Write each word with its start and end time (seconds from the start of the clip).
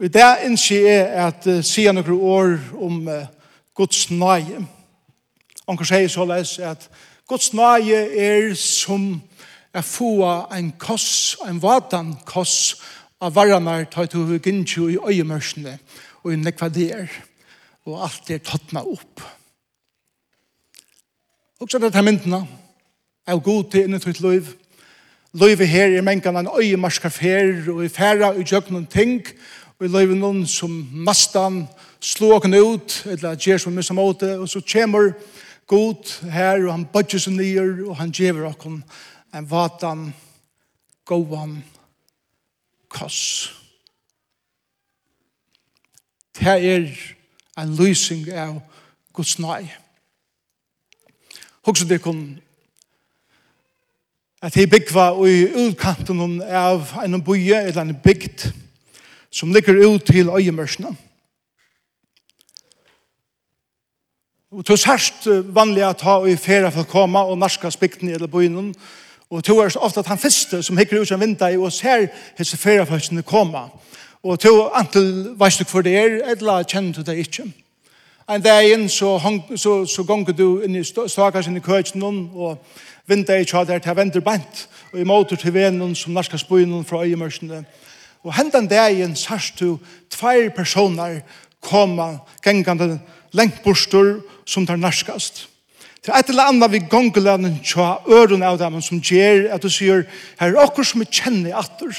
Og 0.00 0.06
i 0.06 0.08
det 0.08 0.28
innskje 0.48 0.78
er 0.88 1.26
at 1.26 1.44
uh, 1.44 1.58
sier 1.60 1.92
noen 1.92 2.22
år 2.24 2.54
om 2.80 3.02
uh, 3.04 3.26
Guds 3.76 4.06
nøye. 4.08 4.62
Anker 5.68 5.84
sier 5.90 6.08
så 6.08 6.24
les 6.24 6.54
at 6.64 6.86
Guds 7.28 7.50
nøye 7.52 7.98
er 8.16 8.54
som 8.56 9.18
er 9.76 9.84
få 9.84 10.14
en 10.56 10.70
koss, 10.80 11.36
en 11.44 11.60
vatan 11.60 12.14
koss 12.24 12.80
av 13.20 13.36
varranar 13.36 13.84
tar 13.92 14.08
til 14.08 14.24
hver 14.24 14.40
gynnskje 14.40 14.86
i 14.94 14.98
øyemørsene 15.12 15.76
og 16.24 16.32
i 16.32 16.40
nekvader 16.40 17.12
og 17.84 18.00
alt 18.08 18.32
er 18.32 18.40
tattna 18.40 18.80
opp. 18.80 19.20
Og 21.60 21.68
så 21.68 21.76
er 21.76 21.90
det 21.90 21.94
her 22.00 22.08
myndene 22.08 22.40
av 23.28 23.44
god 23.44 23.68
til 23.68 23.84
innet 23.84 24.08
ditt 24.08 24.24
liv. 24.24 24.48
Livet 25.36 25.68
her 25.68 25.92
er 25.92 26.02
mengen 26.08 26.40
en 26.40 26.54
øyemarskafer 26.56 27.68
og 27.68 27.84
i 27.84 27.92
færa 27.92 28.32
og 28.32 28.40
i 28.40 28.48
jøkken 28.48 28.88
ting 28.88 29.20
og 29.28 29.36
vi 29.80 29.88
lever 29.88 30.18
noen 30.18 30.42
som 30.48 30.72
mastan, 31.06 31.62
slå 32.04 32.34
okken 32.36 32.54
ut, 32.54 32.98
eller 33.08 33.38
gjør 33.40 33.62
som 33.62 33.76
missa 33.76 33.96
måte, 33.96 34.34
og 34.36 34.48
så 34.48 34.60
kommer 34.60 35.14
god 35.70 36.10
her, 36.32 36.66
og 36.66 36.74
han 36.74 36.84
bodger 36.92 37.22
seg 37.22 37.38
nyer, 37.38 37.86
og 37.86 37.96
han 37.96 38.12
gjør 38.12 38.50
okken 38.50 38.82
en 39.32 39.48
vatan, 39.48 40.10
gåan, 41.08 41.56
koss. 42.92 43.22
Det 46.36 46.46
er 46.46 46.86
en 47.60 47.74
lysing 47.78 48.28
av 48.32 48.60
Guds 49.16 49.38
nøy. 49.40 49.68
Hoksa 51.66 51.88
det 51.88 52.02
kun 52.04 52.38
at 54.40 54.56
hei 54.56 54.64
byggva 54.70 55.10
og 55.12 55.28
i 55.28 55.44
utkanten 55.66 56.40
av 56.40 56.94
en 57.04 57.20
bygge 57.20 57.58
eller 57.68 57.82
en 57.82 57.96
bygd, 58.04 58.46
som 59.32 59.52
ligger 59.52 59.94
ut 59.94 60.04
til 60.04 60.28
øyemørsene. 60.28 60.96
Og 64.50 64.64
to 64.66 64.76
særst 64.76 65.28
vanlig 65.54 65.84
at 65.86 66.00
ha 66.00 66.24
i 66.26 66.34
ferie 66.36 66.70
for 66.74 66.82
å 66.82 66.90
komme 66.90 67.20
og 67.22 67.38
norska 67.38 67.70
spikten 67.70 68.08
i 68.08 68.16
eller 68.16 68.26
byen. 68.26 68.74
Og 69.30 69.44
to 69.46 69.60
er 69.62 69.76
ofte 69.78 70.02
at 70.02 70.10
han 70.10 70.18
første 70.18 70.62
som 70.62 70.78
hikker 70.78 71.00
ut 71.00 71.08
som 71.08 71.20
vinter 71.20 71.54
og 71.58 71.72
ser 71.72 72.08
hese 72.38 72.56
ferie 72.58 72.86
for 72.86 72.98
å 72.98 73.22
komme. 73.22 73.68
Og 74.22 74.40
to 74.40 74.68
antil 74.74 75.36
veist 75.38 75.62
du 75.62 75.64
hvor 75.70 75.86
det 75.86 75.94
er, 75.96 76.18
eller 76.32 76.66
kjenner 76.66 76.92
du 76.92 77.02
det 77.06 77.18
ikke. 77.22 77.46
En 78.30 78.42
dag 78.42 78.66
inn 78.66 78.88
så, 78.88 79.16
hong, 79.18 79.40
så, 79.56 79.84
så 79.86 80.02
gonger 80.02 80.34
du 80.34 80.62
inn 80.66 80.76
i 80.76 80.84
stakas 80.84 81.46
inn 81.46 81.56
i 81.56 81.62
køkken 81.62 82.02
og 82.02 82.58
vinter 83.06 83.38
i 83.38 83.46
kjader 83.46 83.78
til 83.78 83.96
venter 83.96 84.20
bant 84.20 84.66
og 84.92 84.98
i 84.98 85.06
måter 85.06 85.38
til 85.38 85.54
venen 85.54 85.94
som 85.94 86.12
norska 86.14 86.38
spøyen 86.38 86.84
fra 86.84 87.04
øyemørsene. 87.06 87.62
Og 87.62 87.89
Og 88.24 88.34
hendan 88.36 88.68
dagen 88.68 89.16
sørst 89.16 89.60
du 89.60 89.78
tveir 90.12 90.50
personer 90.52 91.20
koma 91.64 92.18
gengande 92.44 92.98
lenkbostur 93.32 94.20
som 94.48 94.66
tar 94.66 94.80
narskast. 94.80 95.46
Til 96.00 96.14
et 96.16 96.30
eller 96.32 96.48
annet 96.48 96.72
vi 96.72 96.80
gongelanen 96.88 97.58
tja 97.64 97.98
øren 98.08 98.42
av 98.42 98.58
dem 98.60 98.80
som 98.82 99.00
gjer 99.04 99.50
at 99.52 99.62
du 99.62 99.68
sier 99.72 100.06
her 100.40 100.52
er 100.52 100.62
okkur 100.64 100.84
som 100.84 101.02
vi 101.02 101.08
kjenner 101.12 101.58
atter. 101.60 101.92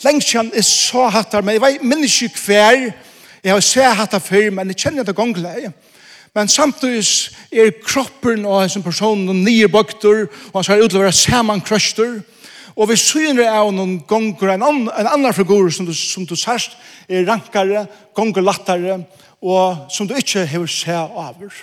kjenn 0.00 0.50
er 0.52 0.62
så 0.64 1.08
hattar, 1.08 1.42
men 1.42 1.54
jeg 1.54 1.62
vei 1.62 1.78
minnes 1.82 2.22
ikke 2.22 2.40
hver 2.46 2.92
jeg 3.44 3.52
har 3.52 3.60
sett 3.60 3.96
hattar 3.96 4.20
før, 4.24 4.50
men 4.50 4.68
jeg 4.72 4.80
kjenner 4.80 5.04
det 5.04 5.14
gongelanen. 5.14 5.74
Men 6.34 6.48
samtidig 6.48 7.04
er 7.52 7.70
kroppen 7.84 8.46
og 8.46 8.60
hans 8.60 8.76
og 8.76 9.36
nye 9.36 9.68
bøkter, 9.68 10.26
og 10.48 10.54
han 10.54 10.64
skal 10.64 10.82
utlevere 10.82 11.12
samankrøster, 11.12 12.14
og 12.14 12.33
Og 12.74 12.88
vi 12.90 12.96
syner 12.98 13.46
av 13.52 13.70
noen 13.74 14.00
gonger 14.08 14.56
en, 14.56 14.64
an, 14.66 14.80
en 14.90 15.10
annen 15.12 15.34
figur 15.36 15.70
som 15.70 15.86
du, 15.86 15.92
som 15.94 16.26
du 16.26 16.34
sørst 16.38 16.74
er 17.08 17.26
rankare, 17.28 17.86
gonger 18.16 18.42
lattere, 18.42 18.98
og 19.44 19.92
som 19.92 20.08
du 20.08 20.16
ikke 20.18 20.46
hever 20.48 20.70
se 20.70 20.96
over. 20.96 21.54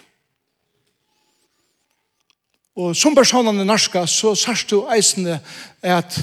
Og 2.79 2.95
som 2.95 3.15
personen 3.15 3.59
er 3.59 3.67
norska, 3.67 4.05
så 4.07 4.31
sørst 4.39 4.71
du 4.71 4.85
eisende 4.93 5.41
at 5.83 6.21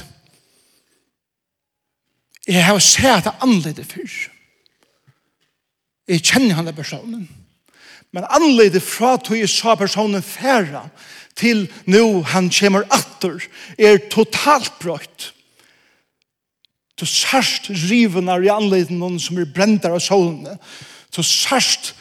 jeg 2.48 2.64
har 2.64 2.80
sett 2.80 3.26
det 3.26 3.34
annerledes 3.44 3.90
før. 3.90 4.14
Jeg 6.08 6.24
kjenner 6.24 6.56
han 6.56 6.72
personen. 6.72 7.26
Men 8.16 8.24
annerledes 8.24 8.86
fra 8.88 9.18
at 9.18 9.28
jeg 9.36 9.50
sa 9.52 9.74
personen 9.76 10.24
færre, 10.24 10.86
til 11.38 11.66
nå 11.86 12.22
han 12.34 12.50
kommer 12.52 12.86
atter, 12.94 13.40
er 13.78 14.00
totalt 14.10 14.74
brøtt. 14.82 15.32
Du 16.98 17.06
sørst 17.06 17.70
rivene 17.88 18.34
av 18.34 18.44
i 18.44 18.50
anledningen 18.50 19.20
som 19.22 19.38
er 19.38 19.50
brent 19.54 19.86
av 19.86 20.00
solene. 20.02 20.56
Du 21.14 21.22
sørst 21.22 21.92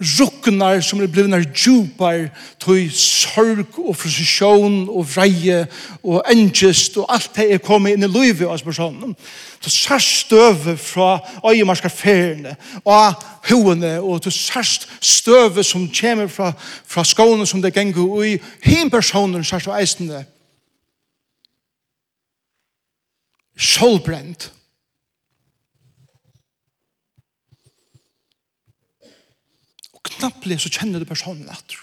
ruknar 0.00 0.80
som 0.80 1.00
er 1.00 1.08
blivnar 1.08 1.44
djupar 1.56 2.28
tog 2.60 2.90
sorg 2.92 3.78
og 3.80 3.96
frustrasjon 3.96 4.90
og 4.92 5.06
vreie 5.08 5.62
og 6.04 6.20
engest 6.28 6.98
og 7.00 7.08
alt 7.14 7.30
det 7.38 7.46
er 7.54 7.62
kommet 7.64 7.96
inn 7.96 8.04
i 8.04 8.10
livet 8.10 8.44
av 8.44 8.60
personen. 8.64 9.14
Du 9.64 9.70
sørst 9.72 10.26
støve 10.26 10.76
fra 10.76 11.16
øyemarska 11.48 11.88
feriene 11.88 12.56
og 12.84 13.24
hovene 13.48 13.94
og 14.02 14.24
du 14.24 14.30
sørst 14.30 14.88
støve 15.00 15.64
som 15.64 15.88
kommer 15.88 16.28
fra, 16.28 16.52
fra 16.86 17.04
skåne 17.04 17.46
som 17.46 17.62
det 17.62 17.72
ganger 17.74 18.04
og 18.04 18.26
i 18.28 18.36
hin 18.68 18.92
personen 18.92 19.44
sørst 19.44 19.72
og 19.72 19.80
eisende. 19.80 20.24
Solbrent 23.56 24.52
knapplig 30.16 30.58
så 30.62 30.72
kjenner 30.72 31.02
du 31.02 31.08
personen 31.08 31.48
etter. 31.52 31.78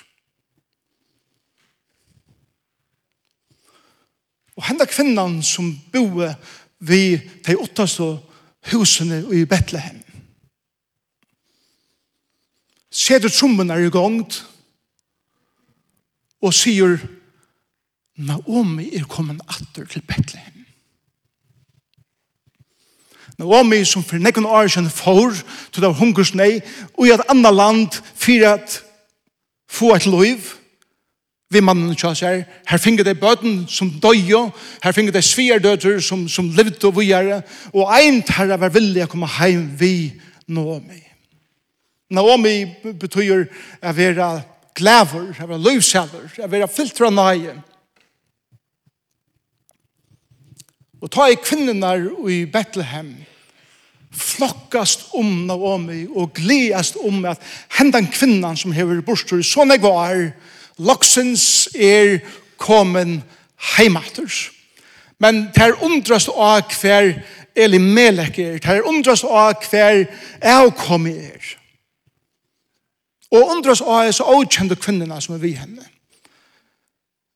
Og 4.53 4.67
henne 4.67 4.85
kvinnan 4.89 5.39
som 5.45 5.71
boer 5.93 6.35
vi 6.83 7.17
de 7.45 7.55
åttaste 7.57 8.05
husene 8.71 9.23
i 9.33 9.45
Betlehem. 9.49 10.01
Ser 12.93 13.23
du 13.23 13.29
trommen 13.33 13.73
er 13.73 13.81
i 13.81 13.91
gongt 13.93 14.43
og 16.43 16.53
sier 16.53 16.99
Naomi 18.13 18.91
er 18.93 19.07
kommet 19.09 19.41
atter 19.49 19.87
til 19.89 20.03
Betlehem. 20.05 20.62
Naomi 23.43 23.83
som 23.85 24.03
for 24.03 24.21
nekken 24.21 24.45
år 24.47 24.67
siden 24.71 24.89
får 24.89 25.43
til 25.73 25.83
det 25.83 25.93
hungersnei 25.99 26.61
og 26.97 27.07
i 27.07 27.13
et 27.13 27.23
annet 27.29 27.55
land 27.55 28.01
for 28.15 28.47
at 28.47 28.81
få 29.69 29.93
et 29.95 30.07
liv 30.07 30.51
vi 31.53 31.61
mannen 31.61 31.93
kjøs 31.95 32.23
her 32.23 32.43
her 32.69 32.81
finner 32.81 33.03
det 33.05 33.19
bøten 33.19 33.65
som 33.67 33.91
døy 34.01 34.31
her 34.83 34.95
finner 34.95 35.11
det 35.11 35.25
sverdøter 35.27 35.99
som, 35.99 36.27
som 36.29 36.49
levde 36.55 36.87
og 36.87 36.95
vujere 36.95 37.41
og 37.73 37.91
ein 37.93 38.23
terra 38.23 38.57
var 38.57 38.73
villig 38.73 39.03
å 39.03 39.11
komme 39.11 39.29
heim 39.39 39.67
vi 39.79 40.13
Naomi 40.47 41.03
Naomi 42.13 42.55
betyr 42.99 43.47
å 43.81 43.93
være 43.95 44.31
glæver, 44.77 45.29
å 45.33 45.47
være 45.47 45.61
løvseller, 45.61 46.27
å 46.41 46.49
være 46.49 46.69
filtra 46.71 47.09
nøye. 47.13 47.55
Og 51.03 51.11
ta 51.11 51.27
i 51.27 51.39
kvinnenar 51.39 52.05
i 52.31 52.43
Bethlehem, 52.49 53.15
flokkast 54.13 55.07
om 55.17 55.45
Naomi 55.47 56.05
og 56.07 56.33
gledast 56.37 56.97
om 57.01 57.25
at 57.25 57.41
hendan 57.77 58.07
kvinnan 58.07 58.57
som 58.57 58.71
hever 58.71 59.01
bostur 59.05 59.41
i 59.41 59.47
sånne 59.47 59.79
gåar, 59.81 60.31
loksens 60.77 61.69
er 61.73 62.19
kommen 62.61 63.21
heimaters. 63.77 64.49
Men 65.21 65.47
ter 65.55 65.77
undrast 65.85 66.29
av 66.29 66.67
hver 66.81 67.13
Eli 67.55 67.77
Melek 67.77 68.39
er, 68.41 68.57
ter 68.61 68.85
undrast 68.89 69.25
av 69.29 69.61
hver 69.69 70.05
avkomi 70.41 71.13
er. 71.13 71.51
Og 73.33 73.55
undrast 73.55 73.85
av 73.85 74.07
er 74.07 74.13
så 74.13 74.27
avkjende 74.29 74.77
kvinnerna 74.77 75.19
som 75.21 75.35
er 75.37 75.43
vi 75.43 75.53
henne. 75.57 75.85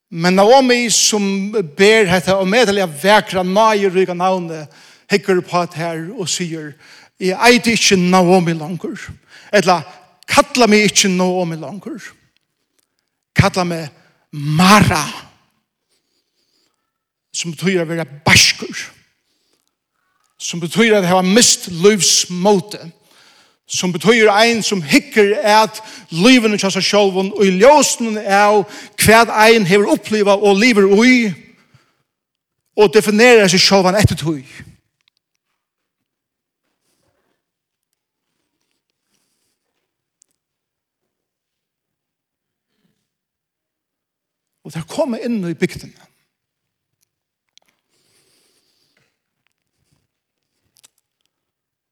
Men 0.09 0.38
Naomi 0.39 0.88
som 0.94 1.51
ber 1.51 2.07
hette 2.07 2.35
og 2.38 2.47
medelige 2.47 2.88
vekra 3.01 3.44
naier 3.44 4.13
navnet, 4.15 4.69
hekker 5.12 5.42
på 5.42 5.62
at 5.62 5.77
her 5.80 6.07
og 6.18 6.30
sier, 6.30 6.74
jeg 7.19 7.38
eit 7.50 7.68
ikke 7.68 7.98
Naomi 7.98 8.54
langer, 8.54 9.00
eller 9.54 9.86
kalla 10.30 10.68
meg 10.69 10.92
ikke 10.92 11.09
Naomi 11.09 11.57
langer, 11.59 12.12
kalla 13.36 13.65
meg 13.65 13.88
Mara, 14.31 15.06
som 17.33 17.54
betyr 17.54 17.81
å 17.81 17.89
være 17.89 18.06
baskur, 18.25 18.86
som 20.38 20.62
betyr 20.62 20.98
at 20.98 21.06
jeg 21.06 21.13
har 21.13 21.25
mist 21.25 21.69
livsmåte, 21.71 22.81
som 23.68 23.92
betyr 23.92 24.30
ein 24.31 24.62
som 24.63 24.81
hikker 24.81 25.33
at 25.44 25.81
liven 26.15 26.56
ikke 26.56 26.69
seg 26.71 26.86
selv 26.88 27.18
og 27.19 27.42
i 27.44 27.51
ljøsene 27.59 28.21
er 28.24 28.62
hva 29.04 29.25
ein 29.44 29.68
hever 29.68 29.92
oppleva 29.92 30.38
og 30.38 30.56
lever 30.62 30.88
ui 30.88 31.33
og 32.77 32.94
definerer 32.94 33.50
seg 33.51 33.59
selv 33.59 33.89
etter 33.92 34.15
tog. 34.15 34.45
Og 44.67 44.73
det 44.75 44.83
kommer 44.91 45.21
inn 45.23 45.39
i 45.47 45.55
bygden. 45.55 45.93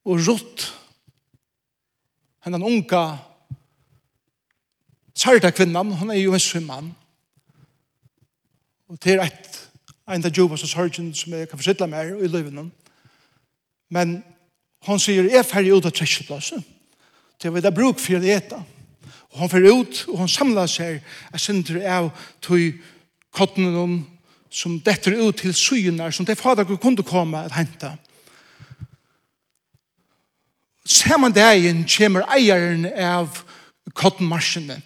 Og 0.04 0.20
Rutt, 0.26 0.66
hennan 2.44 2.62
unga, 2.62 3.00
særda 5.16 5.50
kvinnan, 5.50 5.94
hon 5.96 6.12
er 6.12 6.20
jo 6.20 6.36
en 6.36 6.44
svimman. 6.44 6.92
Og 8.92 9.00
det 9.00 9.16
er 9.16 9.24
et, 9.24 9.58
en 10.12 10.28
av 10.28 10.36
Jovas 10.36 10.62
og 10.62 10.68
Sargent 10.68 11.16
som 11.16 11.32
jeg 11.32 11.48
kan 11.48 11.58
forsittla 11.58 11.88
mer 11.88 12.12
i 12.12 12.28
løyvene. 12.28 12.68
Men 13.88 14.18
hon 14.84 15.00
sier, 15.00 15.24
jeg 15.24 15.40
er 15.40 15.48
ferdig 15.48 15.72
ut 15.72 15.88
av 15.88 15.96
trekkeplassen. 15.96 16.60
Det 17.40 17.50
var 17.52 17.64
det 17.64 17.74
bruk 17.74 18.04
for 18.04 18.20
å 18.20 18.34
eta. 18.36 18.60
Og 19.36 19.42
hon 19.42 19.50
fer 19.52 19.66
ut, 19.68 19.98
og 20.08 20.22
hon 20.22 20.30
samlar 20.32 20.68
seg, 20.70 21.02
jeg 21.32 21.40
sender 21.42 21.82
av 21.84 22.06
til 22.40 22.78
kottene 23.36 23.98
som 24.48 24.78
detter 24.80 25.18
ut 25.20 25.36
til 25.36 25.52
synar, 25.52 26.14
som 26.16 26.24
det 26.24 26.38
fader 26.40 26.64
kunne 26.64 27.04
komme 27.04 27.42
at 27.44 27.52
hente. 27.52 27.90
Saman 30.88 31.36
dagen 31.36 31.84
kommer 31.84 32.24
eieren 32.32 32.86
av 32.88 33.42
kottenmarsjene 33.92 34.80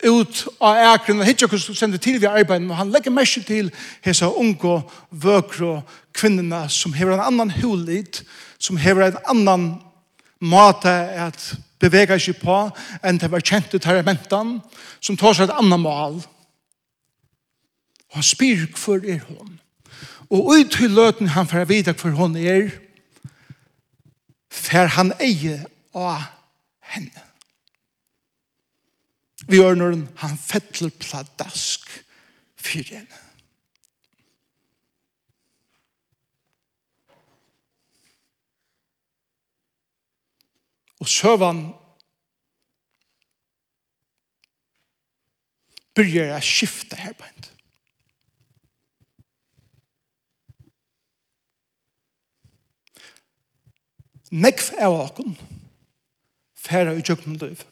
ut 0.00 0.44
av 0.64 0.78
ækren 0.94 1.20
og 1.20 1.28
hittar 1.28 1.50
hvordan 1.50 1.74
du 1.74 1.76
sender 1.76 2.00
til 2.00 2.20
vi 2.20 2.28
arbeid 2.28 2.64
og 2.70 2.76
han 2.78 2.92
legger 2.92 3.12
mest 3.12 3.42
til 3.48 3.70
hese 4.04 4.28
unge 4.28 4.78
vøkro 5.10 5.80
kvinnerna 6.16 6.68
som 6.72 6.94
hever 6.96 7.18
en 7.18 7.26
annan 7.26 7.50
hulit 7.58 8.22
som 8.58 8.78
hever 8.80 9.10
en 9.10 9.20
annan 9.34 9.66
måte 10.40 10.92
at 11.26 11.50
beveger 11.80 12.20
seg 12.20 12.38
på 12.42 12.58
enn 13.06 13.20
det 13.20 13.30
var 13.32 13.44
kjent 13.44 13.72
til 13.72 14.02
mentan, 14.06 14.58
som 15.00 15.16
tar 15.16 15.36
seg 15.36 15.48
et 15.48 15.56
annet 15.56 15.80
mal. 15.80 16.20
Og 18.10 18.18
han 18.18 18.26
spyr 18.26 18.66
for 18.76 19.02
er 19.06 19.22
hon. 19.28 19.56
Og 20.30 20.52
ut 20.54 20.70
til 20.74 20.92
løten 20.94 21.32
han 21.34 21.48
får 21.50 21.66
vite 21.70 21.94
for 21.98 22.14
hon 22.14 22.36
er, 22.38 22.70
for 24.50 24.92
han 24.94 25.14
eier 25.22 25.64
av 25.96 26.28
henne. 26.92 27.26
Vi 29.50 29.58
gjør 29.58 29.78
når 29.78 29.96
han 30.20 30.36
fettler 30.38 30.92
pladask 31.02 31.88
for 32.60 32.86
henne. 32.92 33.24
Og 41.00 41.08
søvann 41.08 41.62
byrjar 45.96 46.36
å 46.36 46.42
skifte 46.44 46.98
her 47.00 47.16
på 47.16 47.26
hent. 47.26 47.48
Nekv 54.30 54.68
er 54.78 54.92
åkken 54.94 55.34
færa 56.60 56.94
i 56.94 57.02
tjøkken 57.02 57.38
løyv. 57.40 57.64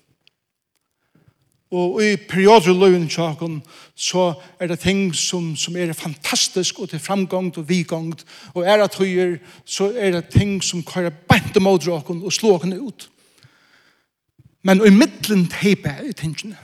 Og 1.68 1.98
i 2.00 2.16
perioder 2.16 2.72
løyven 2.72 3.04
i 3.04 3.12
tjøkken 3.12 3.60
så 3.94 4.32
er 4.58 4.70
det 4.72 4.80
ting 4.82 5.12
som, 5.14 5.52
som 5.56 5.76
er 5.76 5.92
fantastisk 5.92 6.80
og 6.80 6.90
til 6.90 7.02
framgångt 7.04 7.60
og 7.60 7.68
vigångt 7.68 8.24
og 8.54 8.64
er 8.64 8.82
at 8.82 8.96
høyer 8.98 9.36
så 9.68 9.92
er 9.92 10.16
det 10.16 10.30
ting 10.32 10.58
som 10.64 10.82
kører 10.82 11.12
bænt 11.28 11.60
og 11.60 11.66
måter 11.66 11.94
åkken 11.94 12.24
og 12.24 12.32
slå 12.32 12.56
åkken 12.56 12.74
ut 12.80 13.10
men 14.62 14.86
i 14.86 14.90
midten 14.90 15.46
teipa 15.48 15.88
er 15.88 16.12
tingene. 16.12 16.58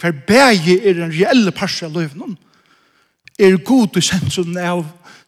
Hver 0.00 0.12
bægi 0.26 0.78
er 0.78 1.04
en 1.04 1.12
reelle 1.12 1.52
parse 1.52 1.86
av 1.86 1.92
løvnen, 1.92 2.38
er 3.38 3.56
god 3.64 3.96
i 3.96 4.00
sentrum 4.00 4.56
av 4.56 4.84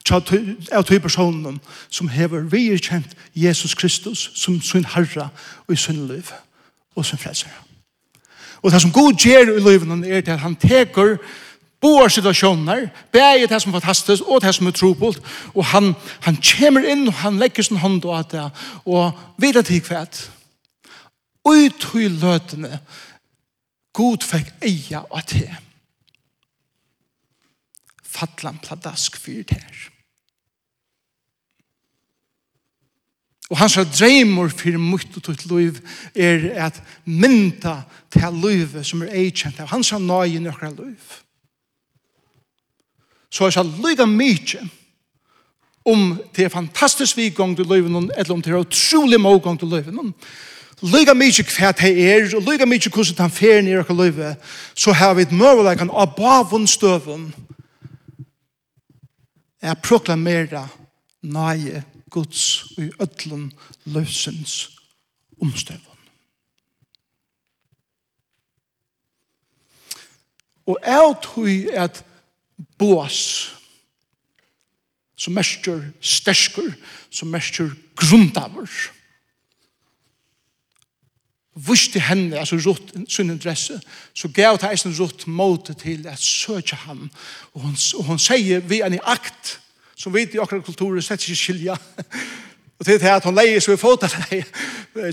av 0.08 0.84
tøy 0.88 0.98
personen 1.02 1.58
som 1.90 2.08
hever 2.08 2.46
vi 2.48 2.68
er 2.72 2.80
kjent 2.80 3.16
Jesus 3.36 3.74
Kristus 3.74 4.30
som 4.34 4.60
sin 4.60 4.86
herre 4.88 5.28
og 5.68 5.78
sin 5.78 6.06
liv 6.08 6.30
og 6.96 7.06
sin 7.06 7.18
frelser. 7.18 7.50
Og 8.62 8.72
det 8.72 8.80
som 8.82 8.92
god 8.92 9.18
gjør 9.20 9.52
i 9.52 9.60
løvnen 9.60 10.04
er 10.04 10.22
at 10.22 10.40
han 10.40 10.56
teker 10.56 11.18
Boar 11.80 12.08
situasjoner, 12.10 12.88
bæg 13.12 13.44
det 13.48 13.60
som 13.62 13.70
er 13.70 13.78
fantastisk, 13.80 14.22
og 14.26 14.42
det 14.42 14.54
som 14.54 14.66
er 14.66 14.74
trobult, 14.74 15.20
og 15.54 15.64
han, 15.70 15.92
han 16.26 16.38
kommer 16.42 16.82
inn, 16.82 17.06
og 17.06 17.14
han 17.22 17.38
legger 17.38 17.62
sin 17.62 17.78
hånd 17.78 18.02
og 18.04 18.16
alt 18.18 18.32
det, 18.34 18.48
og 18.84 19.12
videre 19.38 19.62
til 19.62 19.84
kvæt. 19.86 20.24
Ut 21.46 21.86
i 21.94 22.08
løtene, 22.10 22.80
god 23.94 24.26
fikk 24.26 24.50
eia 24.66 25.04
og 25.06 25.22
det. 25.30 25.52
Fattlan 28.02 28.58
pladask 28.58 29.16
fyrt 29.16 29.54
her. 29.54 29.78
Og 33.48 33.56
hans 33.62 33.78
dreimer 33.94 34.50
for 34.52 34.76
mutt 34.82 35.14
og 35.16 35.24
tutt 35.24 35.46
liv 35.48 35.78
er 36.12 36.50
at 36.66 36.82
mynda 37.06 37.78
til 38.12 38.42
livet 38.42 38.84
som 38.84 39.06
er 39.06 39.14
eikjent 39.22 39.62
av 39.62 39.70
hans 39.72 39.94
nøye 39.94 40.42
nøkra 40.42 40.74
liv 40.74 40.98
så 43.30 43.44
er 43.44 43.50
det 43.62 43.80
lyga 43.84 44.06
mykje 44.06 44.62
om 45.88 46.18
det 46.36 46.44
er 46.44 46.52
fantastisk 46.52 47.16
vi 47.16 47.30
gong 47.30 47.56
til 47.56 47.66
løyven, 47.66 48.10
eller 48.16 48.34
om 48.34 48.42
det 48.42 48.52
er 48.52 48.60
utrolig 48.60 49.20
må 49.20 49.38
gong 49.38 49.58
til 49.58 49.68
løyven. 49.68 50.14
Lyga 50.82 51.14
mykje 51.16 51.46
hva 51.48 51.72
det 51.72 51.92
er, 52.04 52.28
og 52.36 52.44
lyga 52.44 52.66
mykje 52.68 52.92
hvordan 52.92 53.16
det 53.16 53.24
er 53.24 53.34
fer 53.34 53.66
i 53.66 53.76
og 53.78 53.94
løyve, 53.96 54.34
så 54.74 54.92
har 54.92 55.14
vi 55.14 55.24
et 55.24 55.32
møveleggen 55.32 55.90
av 55.90 56.14
bavun 56.16 56.66
støvun 56.66 57.32
er 59.60 59.74
proklamera 59.74 60.68
nøye 61.22 61.82
Guds 62.10 62.64
og 62.76 62.84
i 62.84 62.90
ødlen 63.02 63.52
løsens 63.84 64.70
omstøvun. 65.42 65.82
Og 70.68 70.78
jeg 70.84 71.14
tror 71.22 71.82
at 71.84 72.04
Boas, 72.78 73.50
som 75.18 75.34
mersker 75.34 75.82
sterskur, 76.00 76.72
som 77.10 77.28
mersker 77.28 77.70
grundavur. 77.96 78.70
Vusti 81.54 81.98
henne, 81.98 82.38
altså 82.38 82.56
rutt 82.62 82.94
sin 83.10 83.30
interesse, 83.30 83.80
så 84.14 84.28
gav 84.28 84.58
det 84.60 84.70
eisen 84.70 84.94
rutt 84.94 85.26
måte 85.26 85.74
til 85.74 86.06
at 86.06 86.18
søkja 86.22 86.76
han, 86.86 87.10
og 87.54 87.60
hun, 87.60 87.74
og 87.98 88.04
hun 88.04 88.18
sier 88.22 88.60
vi 88.60 88.78
er 88.80 88.94
i 88.94 89.02
akt, 89.02 89.58
som 89.98 90.14
vi 90.14 90.22
i 90.22 90.38
akkurat 90.38 90.64
kulturer 90.64 91.02
sett 91.02 91.26
ikke 91.26 91.36
skilja, 91.36 91.74
og 92.78 92.86
til 92.86 93.00
det 93.00 93.10
at 93.10 93.26
hun 93.26 93.34
leier 93.34 93.60
så 93.60 93.74
vi 93.74 93.80
fått 93.80 94.06
av 94.06 94.14
deg, 94.28 94.46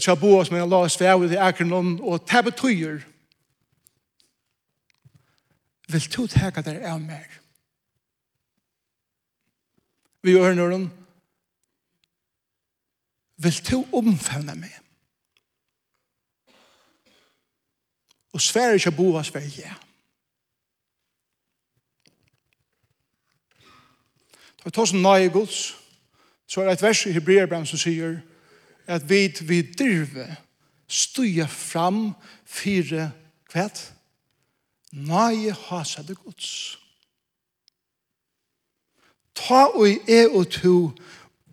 tja 0.02 0.14
boas, 0.14 0.52
men 0.52 0.62
han 0.62 0.70
la 0.70 0.84
oss 0.86 1.00
vei 1.02 1.10
i 1.10 1.66
noen, 1.66 1.98
og 2.02 2.22
det 2.30 2.44
betyr, 2.52 3.02
vil 5.88 6.10
to 6.12 6.28
teka 6.28 6.62
der 6.62 6.82
av 6.90 7.02
mer. 7.02 7.28
Vi 10.24 10.32
gjør 10.32 10.54
når 10.54 10.72
hun 10.72 10.86
vil 13.38 13.64
to 13.64 13.84
omfavne 13.94 14.56
meg. 14.56 14.74
Og 18.34 18.42
sverre 18.42 18.76
ikke 18.76 18.92
bo 18.92 19.14
av 19.16 19.24
Sverige. 19.24 19.68
Ja. 19.68 19.76
Og 24.66 24.74
tar 24.74 24.86
som 24.90 25.02
nøye 25.02 25.30
gods, 25.30 25.76
så 26.48 26.62
er 26.62 26.66
det 26.66 26.74
et 26.80 26.82
vers 26.82 27.06
i 27.06 27.14
Hebreerbrevet 27.14 27.70
som 27.70 27.80
sier 27.80 28.18
at 28.88 29.06
vi 29.10 29.28
vi 29.46 29.62
dirve 29.62 30.26
stuja 30.88 31.46
fram 31.46 32.14
fire 32.46 33.12
kvæt 33.50 33.95
nøye 34.96 35.54
hasa 35.68 36.04
det 36.04 36.18
gods. 36.18 36.78
Ta 39.36 39.68
og 39.76 39.88
e 40.08 40.22
og 40.32 40.48
to 40.52 40.78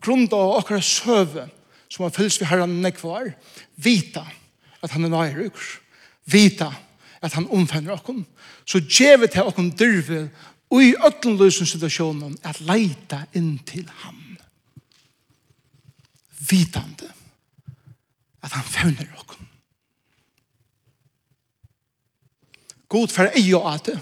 grunda 0.03 0.39
av 0.39 0.57
akkurat 0.61 0.83
søve 0.83 1.47
som 1.89 2.05
har 2.05 2.15
fyllt 2.15 2.41
vi 2.41 2.49
herran 2.49 2.79
nekvar 2.83 3.33
vita 3.75 4.23
at 4.83 4.91
han 4.91 5.05
er 5.05 5.13
nøyryk 5.13 5.59
vita 6.31 6.71
at 7.23 7.35
han 7.37 7.47
omfender 7.51 7.95
okkom 7.95 8.23
så 8.65 8.81
djevet 8.83 9.35
til 9.35 9.47
okkom 9.47 9.71
dyrve 9.79 10.25
og 10.73 10.83
i 10.83 10.95
øtlenløsen 11.07 11.69
situasjonen 11.69 12.37
at 12.43 12.61
leita 12.65 13.23
inn 13.37 13.57
til 13.67 13.87
ham 14.03 14.19
vitande 16.49 17.11
at 18.43 18.51
han 18.51 18.67
fevner 18.67 19.11
okkom 19.19 19.47
God 22.93 23.09
for 23.09 23.33
ei 23.33 23.47
og 23.57 23.65
alt 23.71 23.89
det, 23.89 23.97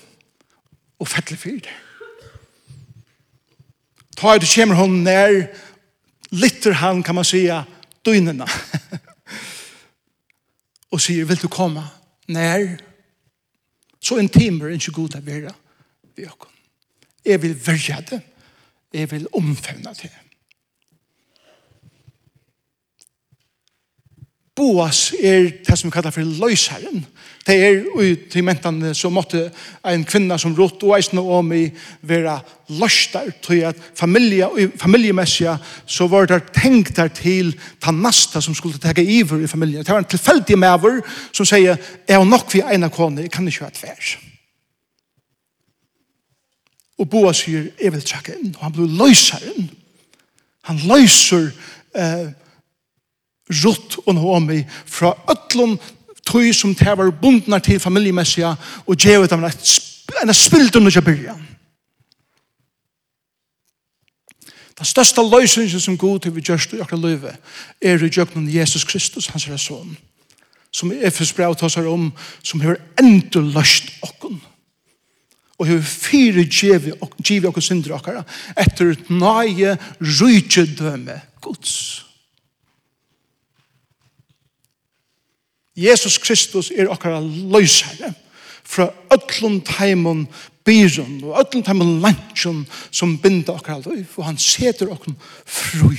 og 1.01 1.07
fettelig 1.07 1.39
for 1.39 1.63
det. 1.63 1.77
Ta 4.19 4.35
ut 4.35 4.45
kommer 4.53 4.77
hon 4.77 4.99
nær, 5.05 5.47
litter 6.31 6.75
han, 6.77 7.03
kan 7.03 7.15
man 7.15 7.25
säga, 7.25 7.63
døgnene. 8.05 8.45
og 10.91 11.01
sier, 11.01 11.25
vil 11.25 11.41
du 11.41 11.47
komme 11.47 11.83
nær? 12.27 12.77
Så 14.01 14.17
intimer 14.19 14.67
er 14.67 14.77
ikke 14.77 14.97
god 14.97 15.15
å 15.17 15.23
være 15.25 15.53
ved 16.15 16.27
oss. 16.27 16.49
Jeg 17.25 17.41
vil 17.41 17.53
verja 17.53 17.99
det. 18.09 18.21
Jeg 18.93 19.11
vil 19.11 19.27
omfevne 19.37 19.93
det. 19.93 20.09
Boas 24.61 25.09
er 25.17 25.47
det 25.65 25.77
som 25.77 25.89
vi 25.89 25.95
kallar 25.95 26.13
for 26.13 26.21
løysherren. 26.21 27.01
Det 27.47 27.55
er 27.57 28.01
i 28.03 28.09
timentene 28.29 28.91
så 28.93 29.09
måtte 29.09 29.47
en 29.89 30.03
kvinna 30.05 30.37
som 30.37 30.53
rått 30.53 30.83
og 30.85 30.93
eisen 30.93 31.17
og 31.17 31.31
om 31.39 31.53
i 31.57 31.63
vera 32.05 32.35
løstar 32.69 33.31
til 33.41 33.63
at 33.71 33.79
familie, 33.97 34.45
familiemessige 34.77 35.55
så 35.89 36.05
var 36.11 36.29
det 36.29 36.43
tenkt 36.53 36.93
der 36.99 37.09
til 37.09 37.55
ta 37.81 37.91
nasta 37.91 38.41
som 38.41 38.53
skulle 38.53 38.77
ta 38.77 38.93
iver 39.01 39.41
i 39.41 39.49
familien. 39.49 39.81
Det 39.81 39.89
var 39.95 40.03
en 40.03 40.11
tilfeldig 40.13 40.59
maver 40.61 41.01
som 41.31 41.47
sier 41.49 41.81
jeg 42.07 42.17
har 42.17 42.25
nok 42.25 42.53
vi 42.53 42.61
ena 42.61 42.91
kone, 42.93 43.25
jeg 43.25 43.33
kan 43.33 43.47
ikke 43.47 43.65
ha 43.65 43.73
tvers. 43.73 44.17
Og 47.01 47.09
Boas 47.09 47.41
sier 47.41 47.71
jeg 47.81 47.95
vil 47.95 48.05
trekke 48.05 48.37
inn 48.37 48.53
og 48.53 48.67
han 48.67 48.77
blir 48.77 48.93
løysherren. 49.01 49.71
Han 50.69 50.85
løyser 50.85 51.49
eh, 51.97 52.29
rutt 53.51 53.99
og 54.05 54.15
Naomi 54.15 54.63
fra 54.85 55.13
ötlom 55.29 55.77
tøy 56.27 56.51
som 56.53 56.75
det 56.75 56.97
var 56.97 57.11
bundna 57.21 57.59
til 57.59 57.79
familjemessige 57.79 58.55
og 58.85 58.97
djevet 58.97 59.29
dem 59.29 59.43
en 60.21 60.33
spilt 60.33 60.75
under 60.75 60.91
til 60.91 61.01
byrjan. 61.01 61.47
Den 64.77 64.85
største 64.85 65.21
løsningen 65.21 65.79
som 65.79 65.97
god 65.97 66.19
til 66.19 66.35
vi 66.35 66.41
gjørst 66.41 66.73
i 66.73 66.79
akkurat 66.81 67.03
løyve 67.03 67.35
er 67.81 68.01
i 68.01 68.09
gjøkken 68.09 68.47
Jesus 68.49 68.83
Kristus, 68.83 69.27
hans 69.27 69.47
er 69.47 69.57
son, 69.57 69.97
som 70.71 70.91
Efes 70.91 71.33
brev 71.33 71.55
tar 71.55 71.69
her 71.75 71.89
om, 71.91 72.11
som 72.43 72.61
har 72.61 72.79
endur 72.97 73.45
løst 73.45 73.91
okken. 74.01 74.41
Og 75.59 75.67
har 75.67 75.83
fire 75.85 76.47
djevi 76.49 76.95
okken 76.97 77.61
syndra 77.61 77.99
okkara 77.99 78.23
etter 78.57 78.95
et 78.95 79.09
nøye 79.13 79.75
rydgjedømme 80.01 81.19
gods. 81.41 82.05
Jesus 85.81 86.19
Kristus 86.21 86.71
er 86.71 86.89
okkara 86.91 87.19
løysare 87.23 88.13
fra 88.63 88.91
öllum 89.11 89.59
taimun 89.65 90.27
byrun 90.65 91.23
og 91.23 91.39
öllum 91.41 91.63
taimun 91.65 91.99
lantjun 92.03 92.65
som 92.91 93.17
binda 93.21 93.55
okkara 93.57 93.81
løy 93.85 94.03
og 94.17 94.25
han 94.25 94.37
setur 94.37 94.93
okkara 94.93 95.15
fru 95.45 95.95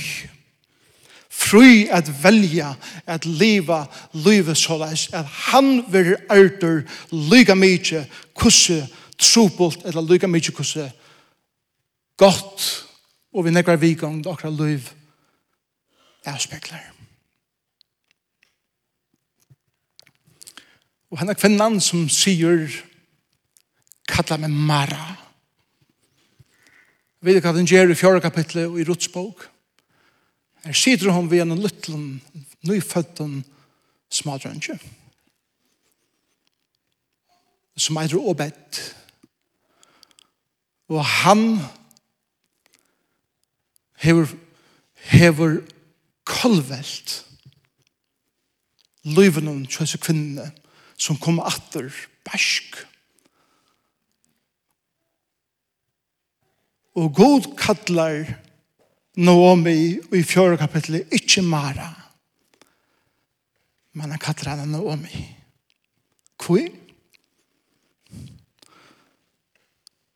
fru 1.33 1.65
at 1.91 2.09
velja 2.23 2.73
at 3.09 3.25
leva 3.25 3.83
livet 4.13 4.57
såleis 4.57 5.09
at 5.13 5.25
han 5.25 5.83
verir 5.91 6.21
artur 6.29 6.83
lyga 7.11 7.55
mykje 7.57 8.05
kusse 8.37 8.83
trupult 9.17 9.85
eller 9.85 10.05
lyga 10.05 10.29
mykje 10.29 10.55
kusse 10.55 10.87
gott 12.17 12.69
og 13.33 13.45
vi 13.45 13.51
nekvar 13.51 13.81
vikong 13.81 14.21
okkara 14.29 14.53
liv 14.53 14.89
avspeklar 16.29 16.92
Og 21.13 21.19
henne 21.21 21.35
kvinnan 21.37 21.75
som 21.77 22.07
sier, 22.09 22.71
kalla 24.09 24.39
meg 24.41 24.53
Mara. 24.65 25.11
Vet 27.21 27.37
du 27.37 27.45
hva 27.45 27.51
den 27.53 27.69
gjør 27.69 27.93
i 27.93 27.97
fjore 27.97 28.21
kapitlet 28.23 28.65
og 28.65 28.79
i 28.81 28.85
Rutsbog? 28.87 29.43
Her 30.65 30.73
sitter 30.73 31.13
hun 31.13 31.29
ved 31.29 31.43
en 31.43 31.53
liten, 31.61 32.07
nyfødden 32.65 33.43
smadrønge. 34.09 34.79
Som 37.77 38.01
eitre 38.01 38.17
Obed. 38.17 38.81
Og 40.89 41.05
han 41.05 41.45
hever, 44.01 44.33
hever 45.13 45.61
kolvelt 46.25 47.15
løyvene 49.05 49.59
til 49.61 49.77
kjønse 49.77 50.01
kvinnene 50.01 50.49
som 51.03 51.19
kom 51.19 51.41
atter 51.43 51.89
bæsk. 52.23 52.77
Og 56.95 57.09
god 57.15 57.49
kallar 57.57 58.29
Naomi 59.17 59.99
i 60.13 60.23
fjörde 60.23 60.57
kapitlet 60.57 61.11
ikkje 61.13 61.43
Mara. 61.43 61.89
Men 63.93 64.13
han 64.13 64.19
kallar 64.19 64.55
henne 64.55 64.71
Naomi. 64.71 65.25
Kvi? 66.39 66.69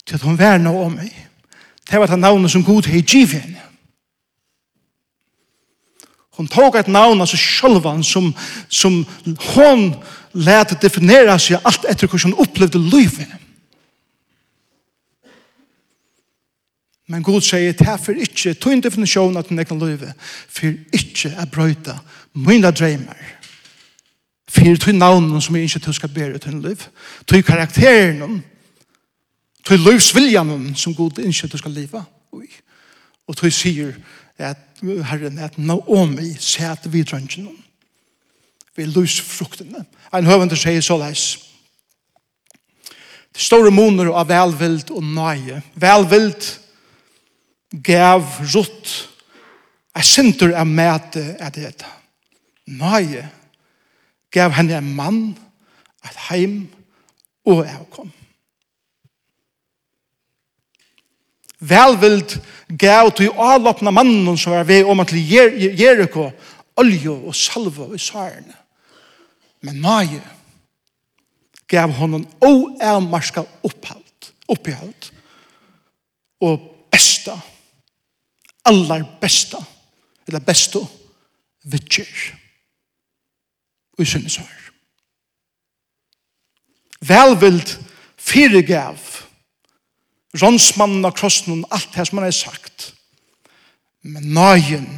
Til 0.05 0.15
at 0.15 0.21
hun 0.21 0.39
var 0.39 0.57
Naomi. 0.57 1.09
Det 1.89 1.99
var 1.99 2.07
det 2.07 2.19
navnet 2.19 2.51
som 2.51 2.63
god 2.63 2.87
hei 2.87 3.01
givet 3.01 3.41
henne. 3.41 3.66
Hon 6.37 6.47
tog 6.47 6.75
ett 6.75 6.87
navn, 6.87 7.21
alltså 7.21 7.37
självan, 7.39 8.03
som, 8.03 8.33
som 8.67 9.05
hon 9.53 9.95
lät 10.31 10.81
definiera 10.81 11.39
sig 11.39 11.57
allt 11.63 11.85
efter 11.85 12.07
hur 12.07 12.23
hon 12.23 12.33
upplevde 12.33 12.77
livet. 12.77 13.27
Men 17.05 17.23
Gud 17.23 17.43
säger, 17.43 17.73
det 17.73 17.85
här 17.85 17.97
för 17.97 18.21
icke, 18.21 18.53
tog 18.53 18.73
en 18.73 18.81
definition 18.81 19.37
av 19.37 19.45
den 19.47 19.65
kan 19.65 19.79
livet, 19.79 20.15
för 20.47 20.67
inte 20.67 21.37
att 21.37 21.51
bryta 21.51 21.99
mina 22.31 22.71
drömmar. 22.71 23.17
För 24.49 24.75
tog 24.75 24.93
navnen 24.93 25.41
som 25.41 25.55
jag 25.55 25.63
inte 25.63 25.79
tog 25.79 25.95
ska 25.95 26.07
bära 26.07 26.39
till 26.39 26.49
en 26.49 26.61
liv. 26.61 26.83
Tog 27.25 27.45
karaktären, 27.45 28.41
tog 29.63 29.79
livsviljan 29.79 30.75
som 30.75 30.93
Gud 30.93 31.19
inte 31.19 31.47
tog 31.47 31.59
ska 31.59 31.69
leva. 31.69 32.05
Och 33.25 33.37
tog 33.37 33.53
säger, 33.53 33.95
at 34.37 34.57
Herren, 34.81 35.39
at 35.39 35.57
Naomi, 35.57 36.33
sæt 36.39 36.91
vidrøngen 36.93 37.47
om. 37.47 37.57
Vi 38.75 38.85
lus 38.85 39.21
fruktene. 39.21 39.85
En 40.13 40.25
høvende 40.25 40.57
sier 40.57 40.81
så 40.85 40.97
leis. 41.01 41.25
Det 43.33 43.41
store 43.41 43.71
moner 43.73 44.11
av 44.13 44.29
velvild 44.29 44.91
og 44.93 45.03
nøye. 45.03 45.61
Velvild 45.75 46.51
gav 47.85 48.25
rutt 48.53 48.93
er 49.97 50.05
sinter 50.05 50.53
av 50.57 50.69
mæte 50.69 51.23
er 51.39 51.53
det. 51.53 51.85
Nøye 52.67 53.25
gav 54.33 54.53
henne 54.57 54.77
en 54.77 54.93
mann, 54.95 55.21
et 56.05 56.17
heim 56.29 56.67
og 57.47 57.65
avkom. 57.65 58.11
velvild 61.59 62.37
gav 62.79 63.11
til 63.17 63.33
avloppna 63.33 63.91
mannen 63.91 64.37
som 64.37 64.53
var 64.53 64.67
ved 64.67 64.85
om 64.85 64.99
at 64.99 65.13
Jericho, 65.13 66.29
olje 66.77 67.09
og 67.09 67.35
salve 67.35 67.95
i 67.95 68.01
særene. 68.01 68.53
Men 69.61 69.81
Maje 69.81 70.21
gav 71.67 71.91
honom 71.91 72.27
oavmarska 72.41 73.43
upphalt, 73.63 74.31
upphalt 74.47 75.11
og 76.41 76.59
besta, 76.91 77.35
allar 78.65 79.03
besta, 79.21 79.59
eller 80.27 80.43
besto, 80.43 80.83
vittjer, 81.65 82.13
og 83.97 84.05
i 84.05 84.07
sinnesår. 84.07 84.53
Velvild 87.07 87.77
fyrirgav, 88.17 88.97
ronsmannen 90.35 91.05
av 91.07 91.15
krossen 91.17 91.63
og 91.63 91.71
alt 91.71 91.93
det 91.95 92.07
som 92.07 92.19
han 92.19 92.27
har 92.27 92.35
sagt. 92.35 92.91
Men 94.03 94.33
nøyen 94.35 94.89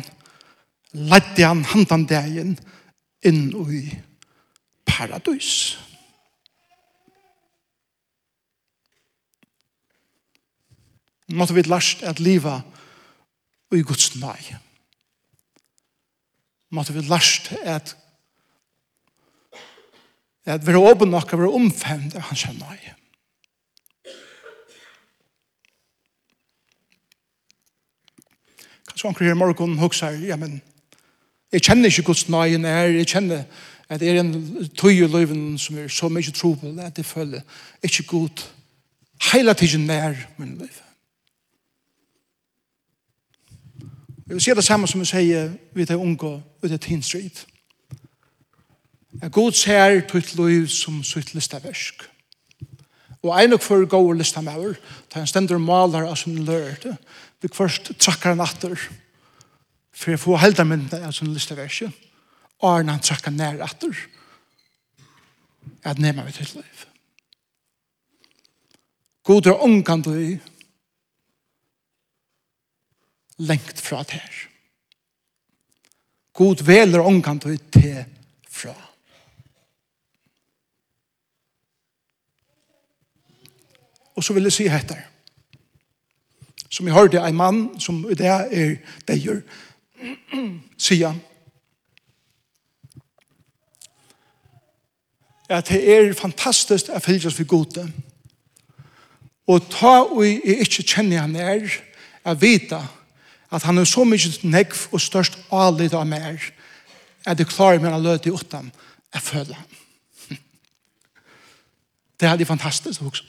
ledde 0.93 1.45
han 1.45 1.65
handan 1.69 2.07
dagen 2.09 2.55
inn 3.25 3.45
i 3.69 3.83
paradis. 4.89 5.77
Måtte 11.29 11.53
vi 11.53 11.61
lærst 11.61 12.01
at 12.09 12.19
liva 12.19 12.57
i 13.75 13.83
Guds 13.85 14.15
nøy. 14.17 14.55
Måtte 16.73 16.93
vi 16.93 17.05
lærst 17.05 17.53
at 17.61 17.95
at 20.49 20.65
vi 20.65 20.73
er 20.73 20.81
åpen 20.81 21.11
nok 21.13 21.33
av 21.35 21.43
å 21.45 21.51
av 22.17 22.23
hans 22.31 22.45
nøy. 22.57 22.98
Så 28.99 29.07
anker 29.07 29.25
her 29.25 29.31
i 29.31 29.39
morgen 29.39 29.77
hokser, 29.79 30.11
ja, 30.27 30.35
men 30.35 30.57
jeg 31.51 31.61
kjenner 31.63 31.87
ikke 31.87 32.03
Guds 32.09 32.25
nøyen 32.29 32.65
her, 32.67 32.89
jeg 32.91 33.07
kjenner 33.07 33.45
at 33.89 34.01
det 34.01 34.09
er 34.11 34.19
en 34.19 34.33
tøy 34.77 35.05
i 35.05 35.07
løven 35.07 35.55
som 35.57 35.77
er 35.79 35.87
så 35.87 36.09
mye 36.11 36.33
trobel, 36.35 36.75
at 36.83 36.97
det 36.97 37.05
føler 37.07 37.41
ikke 37.83 38.03
god 38.03 38.43
hele 39.31 39.53
tiden 39.53 39.87
nær 39.87 40.19
min 40.37 40.57
liv. 40.57 40.81
Jeg 44.27 44.35
vil 44.35 44.41
si 44.41 44.51
det 44.51 44.67
samme 44.67 44.87
som 44.87 44.99
jeg 45.01 45.13
sier 45.13 45.49
vi 45.73 45.87
det 45.87 45.95
unge, 45.95 46.35
ut 46.61 46.71
av 46.71 46.77
Teen 46.77 47.01
Street. 47.01 47.45
At 49.21 49.31
god 49.31 49.55
ser 49.55 50.01
tøyt 50.11 50.35
liv 50.35 50.67
som 50.67 50.99
sitt 51.03 51.33
listaversk. 51.33 52.03
Og 53.23 53.43
en 53.43 53.53
og 53.53 53.63
for 53.63 53.85
går 53.85 54.13
lista 54.13 54.41
med 54.41 54.53
over, 54.55 54.75
da 55.13 55.23
han 55.23 55.27
stender 55.27 55.57
maler 55.57 56.05
av 56.07 56.15
sin 56.15 56.37
lørte, 56.45 56.97
vi 57.39 57.51
først 57.53 57.93
trakkar 57.99 58.35
han 58.35 58.43
atter 58.43 58.75
for 59.91 60.13
jeg 60.13 60.21
får 60.21 60.43
helda 60.43 60.65
mynda 60.67 61.01
av 61.07 61.15
sånne 61.15 61.35
listeverset 61.35 62.05
og 62.59 62.69
er 62.73 62.87
han 62.91 63.03
trakkar 63.03 63.35
nær 63.35 63.63
atter 63.63 64.05
at 65.87 65.99
nema 66.01 66.25
vi 66.27 66.35
til 66.35 66.57
liv 66.59 66.85
God 69.29 69.45
er 69.45 69.61
omkant 69.61 70.07
i 70.09 70.39
lengt 73.45 73.81
fra 73.81 74.03
det 74.03 74.17
her. 74.17 74.37
God 76.33 76.63
veler 76.65 77.03
omkant 77.05 77.45
i 77.45 77.57
til 77.71 78.05
fra. 78.49 78.73
Og 84.15 84.23
så 84.23 84.33
vil 84.33 84.49
jeg 84.49 84.55
si 84.55 84.67
hette 84.67 84.97
her 84.97 85.05
som 86.69 86.87
jeg 86.87 86.95
hørte 86.95 87.21
en 87.21 87.35
mann 87.35 87.63
som 87.81 88.03
i 88.09 88.17
det 88.17 88.27
er 88.29 88.75
deier, 89.07 89.41
sier 90.77 91.17
at 95.49 95.69
det 95.69 95.81
er 95.81 96.13
fantastisk 96.13 96.91
at 96.93 97.01
fylgjøres 97.01 97.35
for 97.35 97.43
gode. 97.49 97.87
Og 99.49 99.65
ta 99.73 100.03
og 100.05 100.21
jeg 100.25 100.61
ikke 100.61 100.85
kjenner 100.85 101.23
han 101.23 101.35
er, 101.35 101.65
jeg 102.25 102.41
vet 102.41 102.73
at 103.49 103.63
han 103.65 103.77
er 103.81 103.89
så 103.89 104.05
mye 104.05 104.29
negv 104.45 104.85
og 104.91 105.01
størst 105.01 105.39
alit 105.51 105.93
av 105.97 106.05
mer, 106.07 106.37
at 107.25 107.37
det 107.37 107.49
klarer 107.49 107.81
meg 107.81 107.97
å 107.97 108.01
løte 108.03 108.29
i 108.29 108.33
åttan, 108.33 108.69
jeg 109.13 109.25
føler 109.25 109.57
han. 109.57 109.79
Det 112.19 112.27
här 112.27 112.41
är 112.41 112.45
fantastiskt 112.45 113.01
också. 113.01 113.23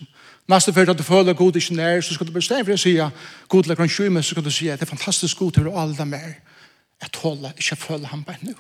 Nästa 0.47 0.73
för 0.73 0.91
att 0.91 0.99
du 0.99 1.05
följer 1.05 1.35
god 1.35 1.57
i 1.57 1.61
sin 1.61 2.03
så 2.03 2.15
ska 2.15 2.25
du 2.25 2.33
bestämma 2.33 2.65
för 2.65 2.73
att 2.73 2.81
säga 2.81 3.13
god 3.47 3.67
läkare 3.67 3.85
en 3.85 3.89
skymme 3.89 4.23
så 4.23 4.31
ska 4.35 4.41
du 4.41 4.51
säga 4.51 4.77
det 4.77 4.85
är 4.85 4.87
fantastiskt 4.87 5.39
god 5.39 5.57
hur 5.57 5.65
du 5.65 5.73
alla 5.73 6.05
mer 6.05 6.41
att 6.99 7.17
hålla, 7.17 7.49
inte 7.49 7.77
följa 7.77 8.09
han 8.09 8.23
bara 8.23 8.37
nu. 8.41 8.55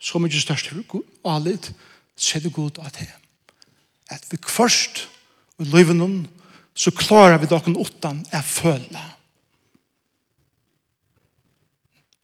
Så 0.00 0.18
mycket 0.18 0.40
störst 0.40 0.72
hur 0.72 0.82
god 0.82 1.02
och 1.22 1.32
allt 1.32 1.74
ser 2.16 2.40
du 2.40 2.50
god 2.50 2.78
att 2.78 2.94
det 2.94 3.12
at 4.12 4.26
vi 4.30 4.38
først 4.46 5.08
i 5.58 5.64
livet 5.64 6.28
så 6.74 6.90
klarar 6.90 7.38
vi 7.38 7.46
dokken 7.46 7.76
åttan 7.76 8.24
å 8.32 8.42
føle. 8.42 9.02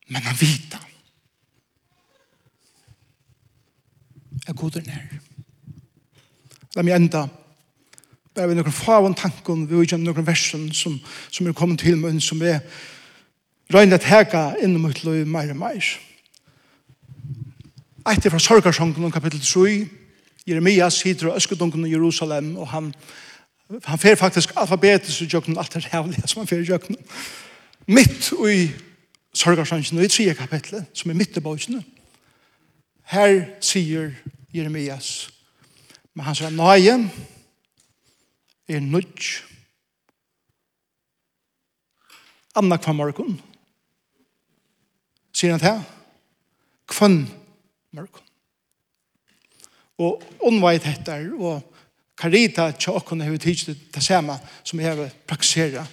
Men 0.09 0.23
han 0.25 0.37
vet 0.41 0.73
han. 0.73 0.88
er 4.49 4.57
god 4.57 4.77
er 4.77 4.87
nær. 4.87 5.19
La 6.77 6.83
meg 6.83 6.97
enda 6.97 7.27
bare 8.39 8.53
vi 8.53 8.55
noen 8.55 8.75
faven 8.75 9.17
tanken, 9.19 9.65
vi 9.67 9.81
har 9.83 9.99
noen 9.99 10.27
versen 10.27 10.69
som, 10.75 10.95
som 11.31 11.47
er 11.49 11.57
kommet 11.59 11.83
til 11.83 11.99
meg, 11.99 12.21
som 12.23 12.43
er 12.47 12.61
røyne 13.75 13.99
at 13.99 14.07
hega 14.07 14.53
innom 14.63 14.87
mitt 14.87 15.03
liv 15.03 15.27
mer 15.27 15.51
og 15.51 15.59
mer. 15.59 15.89
Etter 18.09 18.31
fra 18.31 18.41
sorgarsongen 18.41 19.05
om 19.05 19.13
kapittel 19.13 19.43
3, 19.43 19.75
Jeremias 20.49 21.01
sitter 21.03 21.33
og 21.33 21.37
øskedunken 21.41 21.85
i 21.85 21.93
Jerusalem, 21.93 22.55
og 22.57 22.71
han, 22.71 22.93
han 23.85 23.99
fer 23.99 24.15
faktisk 24.17 24.55
alfabetisk 24.57 25.27
i 25.27 25.31
jøkken, 25.35 25.59
alt 25.59 25.77
er 25.77 25.91
hevlig 25.93 26.23
som 26.25 26.41
han 26.41 26.49
fer 26.49 26.63
i 26.63 26.71
jøkken. 26.71 26.97
Mitt 27.91 28.31
i 28.33 28.71
sorgarsongen, 29.35 30.05
i 30.05 30.09
tre 30.09 30.31
kapittel, 30.35 30.87
som 30.95 31.11
er 31.11 31.19
mitt 31.19 31.37
i 31.37 31.43
bøkene, 31.43 31.83
her 33.09 33.41
sier 33.65 34.13
Jeremias. 34.55 35.29
Men 36.15 36.25
han 36.27 36.37
sier, 36.39 36.51
nøye 36.51 36.97
er 38.69 38.81
nødt. 38.81 39.29
Anna 42.59 42.79
kvann 42.81 42.99
morgon. 42.99 43.37
Sier 45.33 45.55
han 45.55 45.63
til? 45.63 45.83
Kvann 46.91 47.21
morgon. 47.95 48.25
Og 49.99 50.23
unnveit 50.47 50.87
etter, 50.87 51.27
og 51.39 51.63
karita 52.19 52.71
tjokken 52.79 53.23
har 53.23 53.33
vi 53.35 53.41
tidsi 53.43 53.75
det 53.95 54.03
samme 54.03 54.39
som 54.63 54.81
jeg 54.81 54.95
har 54.95 55.15
praksera. 55.27 55.87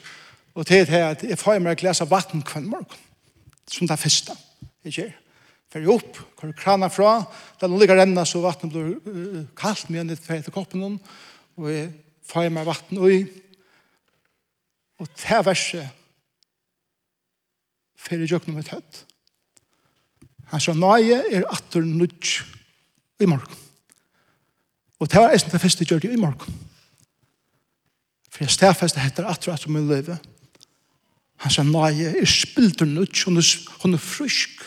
Og 0.56 0.65
til 0.65 0.86
det 0.88 1.00
er 1.00 1.12
at 1.12 1.24
jeg 1.26 1.39
får 1.39 1.60
meg 1.60 1.82
å 1.82 1.88
lese 1.88 2.08
vatten 2.10 2.44
kvann 2.46 2.70
morgon. 2.70 3.02
Som 3.68 3.88
det 3.88 3.98
er 3.98 4.04
første 4.04 4.36
jeg 4.86 5.00
gjør 5.00 5.13
fer 5.75 5.91
opp, 5.91 6.19
hvor 6.39 6.53
krana 6.55 6.88
fra, 6.88 7.17
da 7.59 7.67
nå 7.67 7.75
ligger 7.81 7.99
renna 7.99 8.23
så 8.27 8.39
vattnet 8.43 8.71
blir 8.71 8.93
uh, 8.95 9.41
kaldt 9.59 9.89
med 9.91 10.05
en 10.05 10.13
litt 10.13 10.23
feil 10.23 10.43
til 10.45 10.55
koppen 10.55 10.79
noen, 10.79 10.99
og 11.59 11.67
jeg 11.67 11.89
får 12.29 12.47
meg 12.53 12.67
vatten 12.67 13.01
ui. 13.03 13.25
Og 15.03 15.09
det 15.19 15.41
verset 15.43 15.91
fer 17.99 18.21
i 18.23 18.29
jøkken 18.29 18.55
med 18.55 18.69
tøtt. 18.69 19.01
Han 20.53 20.61
sa, 20.63 20.75
nøye 20.77 21.23
er 21.33 21.47
atter 21.51 21.83
nudj 21.83 22.38
i 23.19 23.27
morgen. 23.27 23.63
Og 25.01 25.09
det 25.11 25.19
var 25.19 25.33
eisen 25.35 25.51
det 25.51 25.59
første 25.59 25.88
gjør 25.88 26.05
det 26.05 26.13
i 26.15 26.21
morgen. 26.21 26.61
For 28.29 28.45
jeg 28.45 28.55
stedfeste 28.55 29.03
heter 29.03 29.27
atter 29.27 29.51
atter 29.51 29.73
min 29.73 29.89
løyve. 29.89 30.15
Han 31.43 31.51
sa, 31.51 31.65
nøye 31.67 32.13
er 32.15 32.29
spilder 32.29 32.88
nudj, 32.88 33.25
hun 33.27 33.41
er, 33.41 33.51
hun 33.83 33.97
er 33.97 34.03
frysk. 34.03 34.63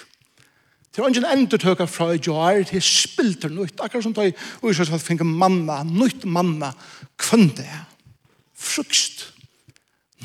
Det 0.98 1.04
var 1.04 1.12
ingen 1.12 1.26
endurtøka 1.30 1.84
fra 1.86 2.08
i 2.10 2.18
joar 2.18 2.64
til 2.66 2.82
spilter 2.82 3.52
nytt, 3.54 3.78
akkurat 3.78 4.02
som 4.02 4.14
de 4.16 4.32
at 4.32 5.04
finne 5.04 5.22
manna, 5.30 5.84
nytt 5.86 6.24
manna, 6.26 6.72
kvønde 7.14 7.62
er. 7.62 7.84
Frukst, 8.58 9.28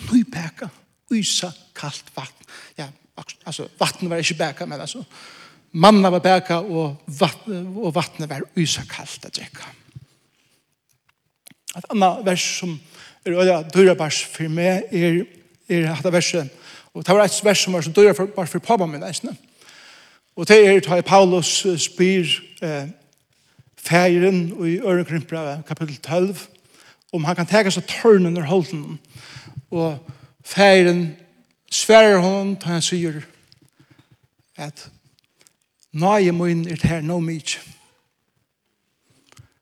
nypeka, 0.10 0.72
uisa, 1.14 1.52
kaldt 1.78 2.10
vatten. 2.16 2.50
Ja, 2.82 2.88
altså, 3.46 3.68
vatten 3.78 4.10
var 4.10 4.18
ikke 4.18 4.40
beka, 4.40 4.66
men 4.66 4.82
altså, 4.82 5.04
manna 5.78 6.10
var 6.10 6.26
beka, 6.26 6.58
og, 6.66 7.06
vatten, 7.22 7.70
og 7.78 7.94
vattnet 7.94 8.34
var 8.34 8.42
uisa, 8.58 8.82
kaldt 8.90 9.30
at 9.30 9.38
drekka. 9.38 9.70
Et 11.78 11.90
annet 11.94 12.26
vers 12.26 12.50
som 12.58 12.74
er 13.22 13.38
øyla 13.38 13.62
dyrabars 13.70 14.26
for 14.26 14.50
meg 14.50 14.90
er, 14.90 15.22
er 15.70 15.90
hatt 15.94 16.14
verset, 16.18 16.50
og 16.98 17.06
det 17.06 17.14
var 17.14 17.28
et 17.30 17.42
vers 17.46 17.62
som 17.62 17.78
var 17.78 17.86
så 17.86 17.94
dyrabars 17.94 18.50
for 18.50 18.72
pappa 18.74 18.90
min, 18.90 19.06
eisne, 19.06 19.38
er, 19.38 19.50
Og 20.36 20.48
det 20.48 20.68
er 20.68 20.80
da 20.80 21.02
Paulus 21.02 21.66
spyr 21.78 22.26
eh, 22.64 22.88
feiren 23.78 24.48
i 24.66 24.80
Ørenkrimpra 24.80 25.62
kapittel 25.68 25.98
12 25.98 26.38
om 27.14 27.24
han 27.24 27.36
kan 27.36 27.46
tega 27.46 27.70
seg 27.70 27.86
tørn 27.86 28.26
under 28.26 28.42
holden. 28.50 28.98
Og 29.70 30.00
feiren 30.46 31.12
sverer 31.72 32.18
hon 32.24 32.56
da 32.58 32.74
han 32.74 32.86
sier 32.86 33.22
at 34.58 34.90
Nøye 35.94 36.34
mun 36.34 36.66
er 36.66 36.80
det 36.82 36.90
her 36.90 37.02
no 37.06 37.20
mykje. 37.22 37.60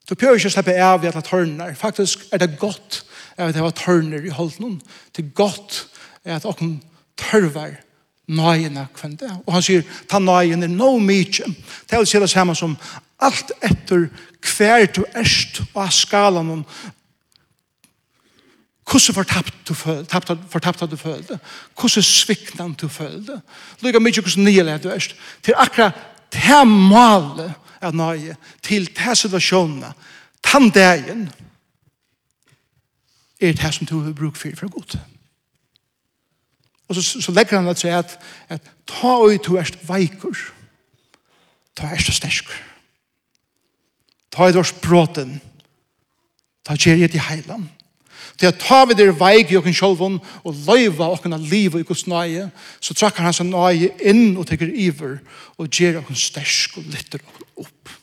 Du 0.08 0.16
prøver 0.16 0.40
ikke 0.40 0.48
å 0.48 0.54
slippe 0.54 0.76
av 0.80 1.04
at 1.04 1.16
det 1.18 1.24
tørner. 1.28 1.74
Faktisk 1.76 2.24
er 2.32 2.40
det 2.40 2.56
godt 2.60 3.02
at 3.36 3.52
det 3.56 3.64
var 3.64 3.76
tørner 3.76 4.24
i 4.24 4.32
holden. 4.32 4.78
Det 5.12 5.26
er 5.26 5.36
godt 5.36 5.88
at 6.24 6.48
åkken 6.48 6.78
tørver 7.20 7.76
nøyene 8.32 8.88
kvann 8.96 9.18
det. 9.20 9.30
Og 9.46 9.54
han 9.56 9.66
sier, 9.66 9.86
ta 10.10 10.20
nøyene 10.22 10.68
er 10.68 10.74
no 10.74 10.96
mykje. 11.02 11.50
Det 11.88 11.98
er 11.98 12.04
å 12.04 12.08
si 12.08 12.22
det 12.22 12.32
samme 12.32 12.56
som 12.58 12.78
alt 13.22 13.54
etter 13.62 14.08
hver 14.42 14.88
du 14.96 15.04
erst 15.14 15.62
og 15.68 15.84
av 15.84 15.94
skalaen 15.94 16.56
om 16.58 16.66
hvordan 18.92 19.16
fortapt 19.16 19.68
du 19.68 19.74
følte, 19.78 20.38
fortapt 20.52 20.82
du 20.92 20.98
følte, 21.00 21.38
hvordan 21.80 22.04
sviknan 22.04 22.74
du 22.76 22.90
følte, 22.92 23.38
lykka 23.80 24.02
mykje 24.04 24.24
hvordan 24.26 24.48
nye 24.50 24.78
du 24.84 24.90
erst, 24.92 25.16
til 25.46 25.56
akkurat 25.56 25.96
det 26.34 26.64
malet 26.68 27.54
av 27.82 27.96
nøye, 27.96 28.36
til 28.62 28.90
det 28.92 29.16
situasjonene, 29.18 29.94
tann 30.44 30.70
dagen, 30.76 31.30
er 33.42 33.56
det 33.58 33.74
som 33.74 33.88
du 33.88 34.02
har 34.04 34.14
bruk 34.14 34.36
for 34.36 34.54
for 34.58 34.70
godt. 34.70 34.98
Og 36.92 36.98
så, 36.98 37.22
så 37.24 37.32
legger 37.32 37.62
han 37.62 37.72
at 37.72 37.80
seg 37.80 37.94
at, 37.96 38.18
at 38.52 38.66
ta 38.90 39.14
og 39.24 39.38
to 39.46 39.56
erst 39.56 39.78
veikur, 39.88 40.36
ta 41.80 41.88
erst 41.96 42.12
sterskur. 42.18 42.58
Ta 44.32 44.50
i 44.50 44.56
dårs 44.56 44.74
bråten, 44.84 45.38
ta 46.68 46.76
gjer 46.76 47.00
i 47.08 47.24
heilan. 47.30 47.70
Til 48.36 48.50
at 48.50 48.60
ta 48.60 48.82
vi 48.90 48.98
der 49.00 49.14
veik 49.16 49.52
i 49.52 49.58
okken 49.60 49.76
sjolvun 49.76 50.20
og 50.44 50.60
løyva 50.68 51.08
okken 51.16 51.36
av 51.36 51.48
livet 51.48 51.84
i 51.84 51.88
gos 51.88 52.04
nøye, 52.12 52.50
så 52.84 52.96
trakkar 52.98 53.28
han 53.28 53.36
seg 53.38 53.48
nøye 53.48 53.92
inn 54.12 54.36
og 54.36 54.50
teker 54.50 54.68
iver 54.68 55.20
og 55.56 55.72
gjer 55.72 56.02
okken 56.02 56.20
stersk 56.20 56.82
og 56.82 56.92
lytter 56.92 57.24
okken 57.24 57.48
opp. 57.64 57.96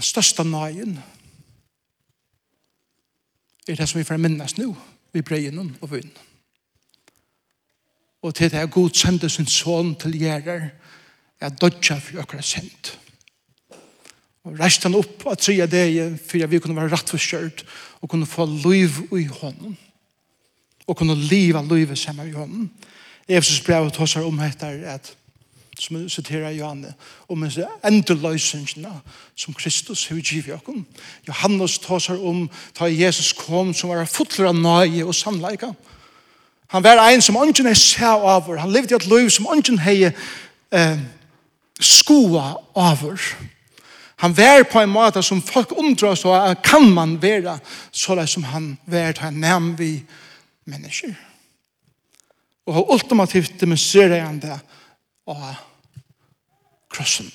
Den 0.00 0.06
største 0.08 0.44
nøyen 0.48 0.94
er 3.68 3.74
det 3.76 3.88
som 3.88 3.98
vi 3.98 4.04
får 4.08 4.16
minnes 4.16 4.54
nå, 4.56 4.70
vi 5.12 5.20
breien 5.20 5.58
og 5.60 5.90
vinn. 5.92 6.08
Og 8.24 8.32
til 8.32 8.48
det 8.48 8.62
er 8.62 8.72
god 8.72 8.96
sende 8.96 9.28
sin 9.28 9.46
son 9.46 9.92
til 10.00 10.16
gjerder, 10.16 10.70
er 11.40 11.52
dodja 11.52 11.98
for 12.00 12.22
akkurat 12.22 12.48
sendt. 12.48 12.94
Og 14.48 14.56
reiste 14.56 14.88
han 14.88 14.96
opp 14.96 15.26
av 15.28 15.36
tre 15.36 15.58
dager 15.68 16.16
for 16.16 16.46
at 16.46 16.50
vi 16.50 16.62
kunne 16.64 16.80
være 16.80 16.94
rett 16.96 17.12
for 17.12 17.64
og 18.00 18.08
kunne 18.08 18.26
få 18.26 18.48
liv 18.48 19.02
i 19.20 19.26
hånden. 19.28 19.76
Og 20.88 20.96
kunne 20.96 21.14
liva 21.28 21.60
livet 21.60 21.98
sammen 21.98 22.28
i 22.28 22.32
hånden. 22.40 22.70
Efsus 23.28 23.60
brev 23.60 23.92
tar 23.92 24.08
seg 24.08 24.24
om 24.24 24.40
etter 24.40 24.80
at 24.96 25.12
som 25.80 25.96
vi 25.96 26.08
citerer 26.08 26.50
Johanne, 26.50 26.94
om 27.28 27.42
disse 27.42 27.66
endeløsningene 27.84 28.92
som 29.36 29.54
Kristus 29.54 30.06
har 30.08 30.20
givet 30.20 30.60
oss. 30.68 30.84
Johannes 31.28 31.78
tåser 31.78 32.20
om 32.20 32.50
da 32.78 32.88
Jesus 32.90 33.32
kom 33.32 33.74
som 33.74 33.90
var 33.90 34.04
fotler 34.04 34.50
av 34.50 34.58
nøye 34.58 35.04
og 35.04 35.14
sannleika. 35.14 35.72
Han 36.70 36.84
var 36.84 37.00
en 37.02 37.22
som 37.22 37.38
ønsken 37.40 37.66
er 37.66 37.74
sær 37.74 38.20
over. 38.22 38.60
Han 38.60 38.72
levde 38.72 38.94
et 38.94 39.06
liv 39.06 39.30
som 39.30 39.48
ønsken 39.50 39.80
er 39.80 40.12
eh, 40.70 40.98
skoa 41.80 42.54
over. 42.74 43.18
Han 44.20 44.36
var 44.36 44.62
på 44.68 44.80
en 44.80 44.92
måte 44.92 45.22
som 45.22 45.42
folk 45.42 45.72
undrar 45.72 46.14
så 46.14 46.54
kan 46.62 46.84
man 46.92 47.16
være 47.22 47.56
sånn 47.90 48.26
som 48.28 48.44
han 48.52 48.74
var 48.84 49.16
til 49.16 49.30
en 49.30 49.40
nevn 49.40 49.72
vi 49.78 49.94
mennesker. 50.68 51.14
Og 52.68 52.92
ultimativt 52.92 53.56
demonstrerer 53.60 54.26
han 54.26 54.38
det 54.42 54.58
og 55.26 55.69
krossen 57.00 57.30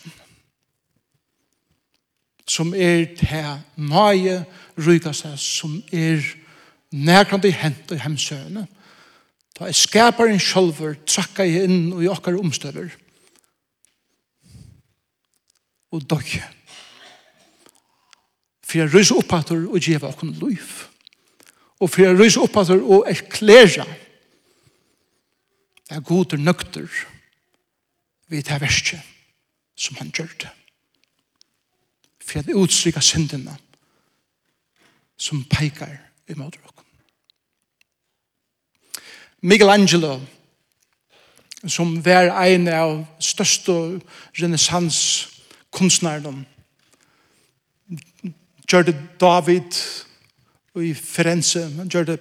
som 2.45 2.73
er 2.77 3.07
til 3.17 3.47
nøye 3.81 4.43
ryga 4.77 5.13
som 5.13 5.79
er 5.91 6.21
nærkant 6.93 7.47
i 7.49 7.53
hent 7.55 7.91
og 7.91 8.01
hemsøene 8.03 8.67
da 9.55 9.69
jeg 9.69 9.79
skaper 9.79 10.29
en 10.29 10.41
sjølver 10.41 10.99
trakka 11.07 11.47
jeg 11.47 11.65
inn 11.65 11.93
og 11.95 12.03
i 12.03 12.11
okkar 12.11 12.37
omstøver 12.37 12.93
og 15.95 16.05
døg 16.05 16.35
for 18.65 18.81
jeg 18.81 18.93
ryser 18.93 19.17
opp 19.17 19.33
at 19.33 19.55
og 19.55 19.79
gjeva 19.81 20.11
okkar 20.11 20.35
liv 20.43 20.85
og 21.81 21.89
for 21.89 22.05
jeg 22.05 22.19
ryser 22.19 22.45
opp 22.45 22.61
at 22.61 22.75
og 22.77 23.09
erklæra 23.09 23.89
jeg 25.89 26.05
og 26.11 26.39
nøkter 26.39 26.87
vi 28.29 28.41
tar 28.45 28.61
verset 28.61 29.14
som 29.75 29.99
han 29.99 30.11
gjør 30.15 30.31
det. 30.41 30.49
For 32.23 32.39
jeg 32.39 32.47
vi 32.47 32.57
utstrykker 32.57 33.03
syndene 33.05 33.57
som 35.17 35.43
peker 35.49 35.97
måte 36.35 36.59
dere. 36.59 36.71
Michelangelo, 39.45 40.19
som 41.67 42.05
var 42.05 42.31
en 42.47 42.67
av 42.67 43.05
største 43.21 44.01
renessanskunstnerne, 44.39 46.45
gjør 48.65 48.83
det 48.87 48.95
David 49.21 49.77
i 50.81 50.93
Firenze, 50.97 51.69
han 51.77 51.89
gjør 51.89 52.05
det 52.09 52.19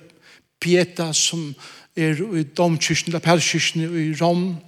Pieta 0.60 1.12
som 1.16 1.54
er 1.96 2.20
i 2.36 2.44
domkirken, 2.44 3.12
eller 3.12 3.24
perkyrkene 3.24 3.88
i 4.00 4.14
Rom, 4.20 4.60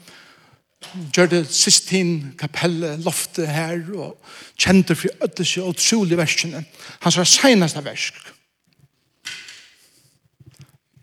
gjør 1.15 1.29
det 1.31 1.43
Sistin 1.53 2.35
kapelle, 2.39 2.97
loftet 3.05 3.49
her, 3.49 3.83
og 3.95 4.17
kjente 4.59 4.95
for 4.95 5.09
ødelse 5.25 5.63
og 5.63 5.75
utrolig 5.75 6.19
versene. 6.19 6.65
Han 7.01 7.13
sa 7.13 7.25
seneste 7.25 7.85
versk. 7.85 8.15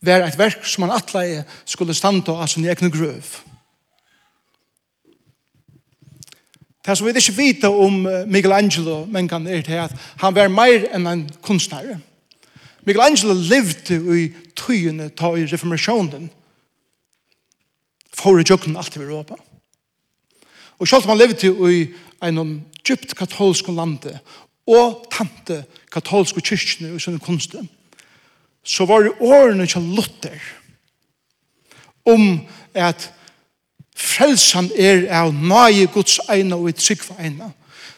Det 0.04 0.13
er 0.13 0.26
et 0.26 0.38
verk 0.38 0.65
som 0.67 0.84
han 0.84 0.96
atle 0.98 1.43
skulle 1.65 1.96
stande 1.96 2.32
av 2.32 2.48
sin 2.52 2.65
egen 2.67 2.91
grøv. 2.91 3.24
Det 6.84 6.98
som 6.98 7.08
vi 7.08 7.13
ikke 7.15 7.38
vet 7.38 7.63
om 7.63 8.02
Michelangelo, 8.28 9.06
men 9.06 9.30
kan 9.32 9.48
er 9.48 9.62
til 9.63 9.80
at 9.80 9.96
han 10.19 10.36
var 10.36 10.52
mer 10.52 10.89
enn 10.91 11.08
en 11.08 11.24
kunstner. 11.41 11.96
Michelangelo 12.84 13.34
levde 13.34 14.02
i 14.19 14.28
tøyene 14.60 15.08
ta 15.15 15.32
i 15.39 15.48
reformasjonen 15.48 16.28
for 18.13 18.36
å 18.36 18.43
gjøre 18.43 18.76
alt 18.76 19.00
i 19.00 19.00
Europa. 19.00 19.39
Mm 19.39 19.53
Og 20.80 20.88
selv 20.88 21.04
om 21.04 21.14
han 21.14 21.22
levde 21.22 21.74
i 21.74 21.88
en 22.24 22.66
djupt 22.88 23.16
katolsk 23.16 23.68
lande, 23.68 24.20
og 24.68 25.08
tante 25.12 25.64
katolske 25.92 26.42
kyrkene 26.42 26.94
og 26.96 27.02
sånne 27.04 27.20
kunsten, 27.20 27.68
så 28.64 28.86
var 28.88 29.04
det 29.04 29.18
årene 29.20 29.68
til 29.68 29.84
Luther 29.96 30.40
om 32.08 32.40
at 32.74 33.10
frelsan 33.96 34.70
er 34.80 35.06
av 35.12 35.34
nøye 35.36 35.90
Guds 35.92 36.20
eina 36.32 36.56
og 36.56 36.70
et 36.72 37.02
for 37.04 37.20
eina. 37.20 37.52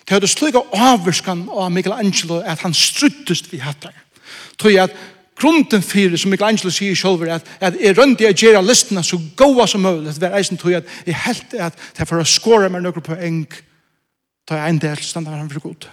Det 0.06 0.14
hadde 0.14 0.30
slik 0.30 0.56
av 0.56 0.74
avvurskan 0.74 1.48
av 1.50 1.72
Michelangelo 1.72 2.42
at 2.42 2.62
han 2.62 2.74
struttest 2.74 3.52
vi 3.52 3.58
hattar. 3.58 3.94
Tog 4.58 4.78
at 4.78 4.94
grunden 5.36 5.84
fyrir, 5.84 6.18
som 6.18 6.32
Michelangelo 6.32 6.72
sier 6.72 6.96
sjálfur, 6.96 7.30
at, 7.36 7.48
at 7.60 7.76
jeg 7.82 7.98
røndi 7.98 8.24
jeg 8.24 8.38
gjøre 8.40 8.64
listene 8.64 9.04
så 9.04 9.20
goa 9.38 9.68
som 9.68 9.84
mulig, 9.84 10.10
at 10.10 10.20
det 10.22 10.30
var 10.32 10.40
eisen 10.40 10.58
tog 10.58 10.78
at 10.78 10.90
jeg 11.06 11.18
helt 11.26 11.56
at 11.60 11.80
det 11.98 12.08
for 12.08 12.22
å 12.22 12.28
skåre 12.28 12.70
meg 12.72 12.86
nøkker 12.86 13.04
på 13.04 13.20
eng, 13.20 13.46
ta 14.48 14.62
jeg 14.62 14.76
en 14.76 14.82
del 14.82 15.02
standa 15.04 15.36
han 15.36 15.52
for 15.52 15.68
god. 15.68 15.90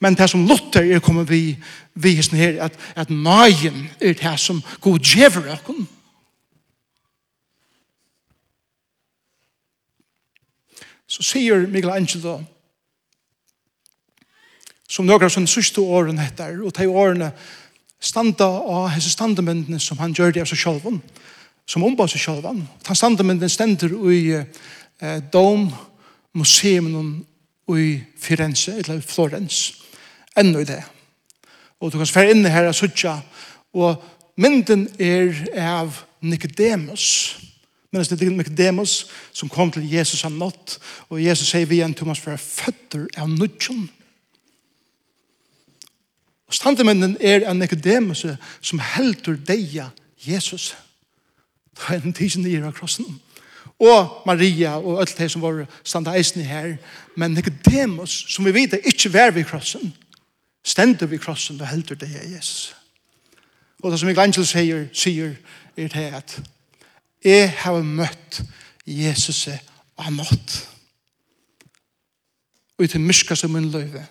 Men 0.00 0.16
det 0.16 0.28
som 0.30 0.44
Luther 0.48 0.84
er 0.84 1.00
kommet 1.00 1.30
vi, 1.30 1.56
vi 1.94 2.16
hesten 2.18 2.38
her, 2.38 2.58
at, 2.66 2.74
at 2.96 3.10
nøyen 3.10 3.86
er 4.00 4.16
det 4.18 4.34
som 4.40 4.62
god 4.80 4.98
djever 4.98 5.48
okken. 5.54 5.86
Så 11.06 11.22
sier 11.22 11.68
Michelangelo, 11.70 12.40
som 14.88 15.06
några 15.06 15.30
som 15.30 15.46
sista 15.46 15.80
årene 15.80 16.26
heter, 16.26 16.58
og 16.62 16.74
de 16.76 16.88
årene, 16.88 17.30
standa 18.00 18.46
av 18.46 18.90
hese 18.94 19.10
standamendene 19.10 19.80
som 19.80 19.98
han 19.98 20.14
gjør 20.14 20.34
det 20.34 20.44
av 20.44 20.50
seg 20.50 20.60
sjølven, 20.60 21.00
som 21.66 21.84
ombar 21.86 22.10
seg 22.10 22.22
sjølven. 22.22 22.62
Han 22.86 22.98
standamendene 22.98 23.50
stender 23.50 23.92
i 24.12 24.20
eh, 24.36 25.18
Dom, 25.32 25.70
Museum 26.36 27.24
i 27.72 27.88
Firenze, 28.20 28.76
eller 28.78 29.00
Florens, 29.00 29.82
enda 30.36 30.60
i 30.62 30.68
det. 30.68 30.82
Og 31.80 31.92
du 31.92 31.98
kan 31.98 32.08
svære 32.08 32.36
inne 32.36 32.52
her 32.52 32.68
og 32.68 32.76
suttja, 32.76 33.18
og 33.76 34.02
mynden 34.36 34.86
er 35.00 35.34
av 35.60 36.04
Nicodemus, 36.20 37.36
men 37.90 38.04
det 38.04 38.22
er 38.22 38.30
Nicodemus 38.30 39.06
som 39.32 39.48
kom 39.48 39.70
til 39.72 39.86
Jesus 39.88 40.24
av 40.26 40.34
natt, 40.34 40.76
og 41.08 41.22
Jesus 41.22 41.48
sier 41.48 41.68
vi 41.68 41.80
igjen, 41.80 41.94
Thomas, 41.96 42.20
for 42.20 42.34
jeg 42.34 42.42
føtter 42.44 43.06
av 43.16 43.30
nudjon, 43.30 43.86
og 43.86 44.05
Og 46.46 46.54
standemennen 46.54 47.16
er 47.20 47.50
en 47.50 47.58
Nicodemus 47.58 48.26
som 48.60 48.78
helter 48.78 49.36
deia 49.48 49.88
Jesus. 50.28 50.76
Det 51.76 51.96
er 51.96 52.02
en 52.02 52.14
tidsen 52.14 52.46
i 52.46 52.56
av 52.56 52.72
krossen. 52.72 53.20
Og 53.82 54.22
Maria 54.26 54.78
og 54.78 55.00
alt 55.02 55.18
det 55.18 55.28
som 55.30 55.42
var 55.42 55.66
standa 55.84 56.14
eisen 56.16 56.44
her. 56.46 56.76
Men 57.16 57.34
Nicodemus, 57.36 58.24
som 58.32 58.44
vi 58.44 58.54
vet 58.54 58.78
ikke 58.84 59.12
var 59.12 59.30
ved 59.30 59.44
krossen, 59.44 59.92
stender 60.64 61.06
ved 61.06 61.18
krossen 61.18 61.60
og 61.60 61.68
helter 61.68 61.94
deia 61.94 62.24
Jesus. 62.36 62.74
Og 63.82 63.90
det 63.90 64.00
som 64.00 64.08
Mikael 64.08 64.32
sier, 64.34 64.86
sier 64.92 65.34
er 65.76 65.88
det 65.92 66.06
at 66.14 66.38
jeg 67.24 67.50
har 67.58 67.82
møtt 67.82 68.40
Jesus 68.86 69.48
av 69.98 70.12
nått. 70.12 70.56
Og 72.78 72.90
til 72.90 73.00
myska 73.00 73.34
som 73.34 73.50
min 73.50 73.70
løyve. 73.70 74.06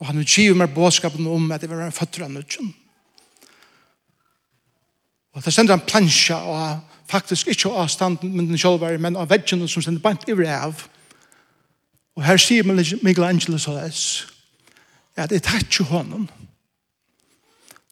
Og 0.00 0.06
han 0.06 0.18
utgiver 0.18 0.56
meg 0.58 0.74
bådskapen 0.74 1.26
om 1.30 1.52
at 1.54 1.62
det 1.62 1.70
var 1.70 1.84
en 1.84 1.94
føtter 1.94 2.26
av 2.26 2.32
nødgjøn. 2.34 2.72
Og 5.34 5.44
det 5.44 5.52
sender 5.54 5.76
han 5.76 5.86
plansja, 5.86 6.36
og 6.36 6.80
faktisk 7.10 7.48
ikke 7.50 7.70
av 7.70 7.88
standen 7.88 8.36
med 8.36 8.46
den 8.48 8.58
sjølvare, 8.58 8.98
men 8.98 9.16
av 9.16 9.30
veggen 9.30 9.66
som 9.68 9.82
sender 9.82 10.02
bant 10.02 10.28
i 10.28 10.36
rev. 10.38 10.84
Og 12.14 12.22
her 12.22 12.38
sier 12.38 12.66
Miguel 12.66 13.00
Michelangelo 13.02 13.58
og 13.58 13.80
det, 13.80 14.26
at 15.16 15.30
det 15.30 15.42
er 15.46 15.62
ikke 15.62 15.86
hånden, 15.90 16.28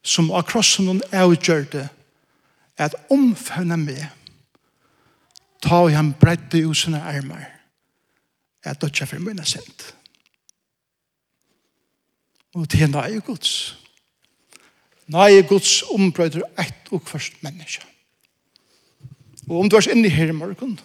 som 0.03 0.31
av 0.31 0.43
krossen 0.47 0.87
hun 0.87 1.01
avgjør 1.11 1.67
det, 1.71 1.87
at 2.77 2.95
omfønne 3.11 3.77
meg, 3.79 4.07
ta 5.63 5.83
og 5.85 5.93
han 5.95 6.11
bredde 6.19 6.59
i 6.59 6.73
sine 6.75 6.99
armer, 6.99 7.45
at 8.63 8.81
det 8.81 8.91
ikke 8.91 9.05
er 9.05 9.11
for 9.13 9.23
mine 9.23 9.45
sint. 9.47 9.93
Og 12.53 12.71
det 12.71 12.81
er 12.81 12.87
nøye 12.87 13.21
Guds. 13.21 13.77
Nøye 15.07 15.43
Guds 15.47 15.81
ombrøyder 15.91 16.45
ett 16.59 16.91
og 16.91 17.01
først 17.07 17.43
menneske. 17.43 17.85
Og 19.49 19.59
om 19.59 19.69
du 19.69 19.75
er 19.75 19.91
inne 19.91 20.09
her 20.09 20.31
i 20.31 20.35
morgen, 20.35 20.79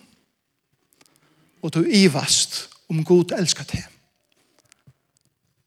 og 1.63 1.75
du 1.75 1.83
er 1.83 1.93
ivast 2.05 2.71
om 2.89 3.05
Gud 3.05 3.33
elsker 3.39 3.65
til, 3.65 3.85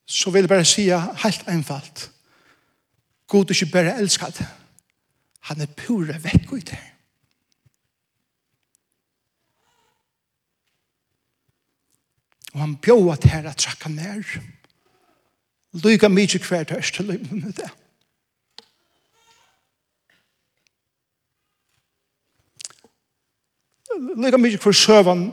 så 0.06 0.30
vil 0.30 0.44
jeg 0.44 0.50
bare 0.50 0.66
si 0.66 0.90
helt 1.24 1.48
einfalt, 1.48 2.12
God 3.28 3.52
ikke 3.52 3.72
bare 3.72 3.98
elsket, 4.00 4.42
han 5.40 5.62
er 5.62 5.72
pure 5.78 6.18
vekk 6.24 6.52
ut 6.52 6.70
her. 6.70 6.88
Og 12.54 12.60
han 12.60 12.76
bjør 12.76 13.14
at 13.14 13.24
her 13.32 13.48
at 13.50 13.58
trakka 13.58 13.90
nær. 13.90 14.28
Og 14.28 14.61
Lyga 15.74 16.10
mykje 16.12 16.42
hver 16.44 16.64
tørst 16.68 16.96
til 16.96 17.06
lyga 17.06 17.36
med 17.36 17.54
det. 17.56 17.70
Lyga 24.20 24.38
mykje 24.38 24.60
hver 24.60 24.76
søvann 24.76 25.32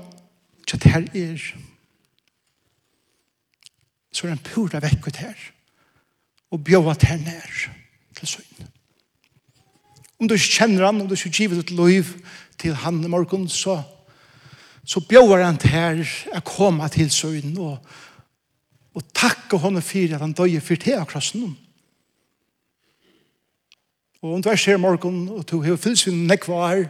til 0.68 0.82
det 0.82 0.92
her 0.92 1.08
er. 1.14 1.42
Så 4.12 4.26
er 4.26 4.36
han 4.36 4.46
pura 4.46 4.80
vekk 4.82 5.10
ut 5.10 5.16
her. 5.16 5.38
Og 6.50 6.62
bjóa 6.64 6.94
her 7.02 7.18
nær 7.18 7.54
til 8.16 8.28
søgn. 8.28 8.68
Om 10.20 10.28
du 10.28 10.34
ikke 10.34 10.54
kjenner 10.58 10.86
han, 10.86 11.00
om 11.00 11.08
du 11.08 11.14
ikke 11.14 11.30
givet 11.30 11.58
et 11.58 11.70
liv 11.70 12.04
til 12.58 12.74
han 12.74 13.04
i 13.04 13.08
morgen, 13.08 13.48
så, 13.48 13.82
så 14.84 15.00
bjóa 15.00 15.42
han 15.44 15.58
her 15.62 16.02
å 16.34 16.40
komme 16.46 16.88
til 16.94 17.10
søgn 17.10 17.58
og 17.58 17.82
og 18.94 19.04
takke 19.14 19.58
honom 19.60 19.82
for 19.82 20.14
at 20.14 20.20
han 20.20 20.32
døye 20.32 20.60
for 20.60 20.76
te 20.80 20.94
akkurat 20.96 21.12
krossen. 21.12 21.56
Og 24.22 24.34
om 24.34 24.42
du 24.42 24.48
er 24.50 24.56
ser 24.56 24.76
morgen, 24.76 25.28
og 25.28 25.50
du 25.50 25.60
har 25.62 25.76
fyllt 25.76 25.98
sin 25.98 26.26
nekvar, 26.26 26.88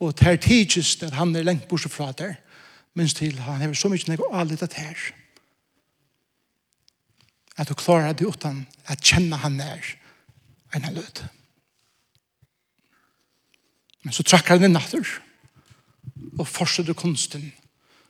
og 0.00 0.18
det 0.18 0.26
er 0.26 0.36
tidsis 0.36 1.02
at 1.02 1.12
han 1.12 1.36
er 1.36 1.46
lengt 1.46 1.68
bort 1.68 1.86
fra 1.90 2.12
der, 2.12 2.34
minst 2.94 3.16
til 3.16 3.38
han 3.38 3.60
har 3.60 3.72
så 3.74 3.88
mye 3.88 4.10
nekvar 4.10 4.40
alle 4.40 4.56
det 4.56 4.72
her. 4.74 4.98
At 7.56 7.68
du 7.68 7.74
klarer 7.74 8.12
det 8.12 8.26
uten 8.26 8.66
at 8.86 9.02
kjenne 9.02 9.36
han 9.36 9.60
er 9.60 9.94
en 10.74 10.84
av 10.84 10.94
lød. 10.94 11.22
Men 14.02 14.12
så 14.14 14.22
trakker 14.22 14.56
han 14.56 14.64
inn 14.64 14.72
natter, 14.72 15.06
og 16.38 16.46
fortsetter 16.46 16.94
kunsten 16.94 17.52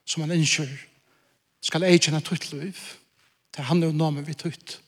som 0.08 0.22
han 0.24 0.32
innskjør, 0.32 0.70
skal 1.60 1.84
jeg 1.84 2.00
kjenne 2.00 2.20
tutt 2.24 2.52
liv, 2.52 2.76
og 2.76 3.07
Det 3.56 3.64
handlar 3.64 3.88
om 3.88 3.98
namen 3.98 4.24
vi 4.24 4.34
tar 4.34 4.48
ut. 4.48 4.80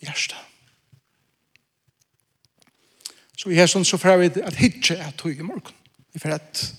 Hjärsta. 0.00 0.36
Så 3.36 3.50
i 3.50 3.54
hesson 3.54 3.84
så 3.84 3.98
får 3.98 4.16
vi 4.16 4.42
at 4.42 4.54
hitje 4.54 4.96
er 4.96 5.10
tog 5.10 5.32
i 5.32 5.42
morgen. 5.42 5.74
Vi 6.12 6.18
får 6.18 6.28
at 6.28 6.74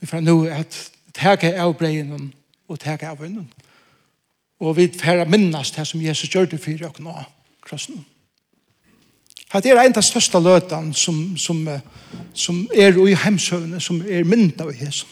vi 0.00 0.06
får 0.06 0.20
nå 0.20 0.44
at 0.46 0.90
tega 1.14 1.62
av 1.62 1.74
breien 1.78 2.32
og 2.68 2.80
tega 2.80 3.10
av 3.10 3.22
vinnen. 3.22 3.48
Og 4.60 4.76
vi 4.76 4.88
får 4.92 5.24
minnes 5.30 5.70
det 5.70 5.86
som 5.86 6.02
Jesus 6.02 6.30
gjør 6.30 6.50
det 6.50 6.60
for 6.60 6.88
oss 6.90 7.00
nå. 7.00 7.14
Krossen. 7.62 8.04
Det 9.52 9.70
er 9.72 9.80
en 9.80 9.96
av 9.96 10.04
største 10.04 10.40
løtene 10.40 10.94
som, 10.94 11.36
som, 11.38 11.62
som 12.34 12.66
er 12.74 12.98
i 13.08 13.14
hemsøvne, 13.16 13.80
som 13.80 14.02
er 14.04 14.28
mynda 14.28 14.66
av 14.66 14.74
Jesus. 14.76 15.08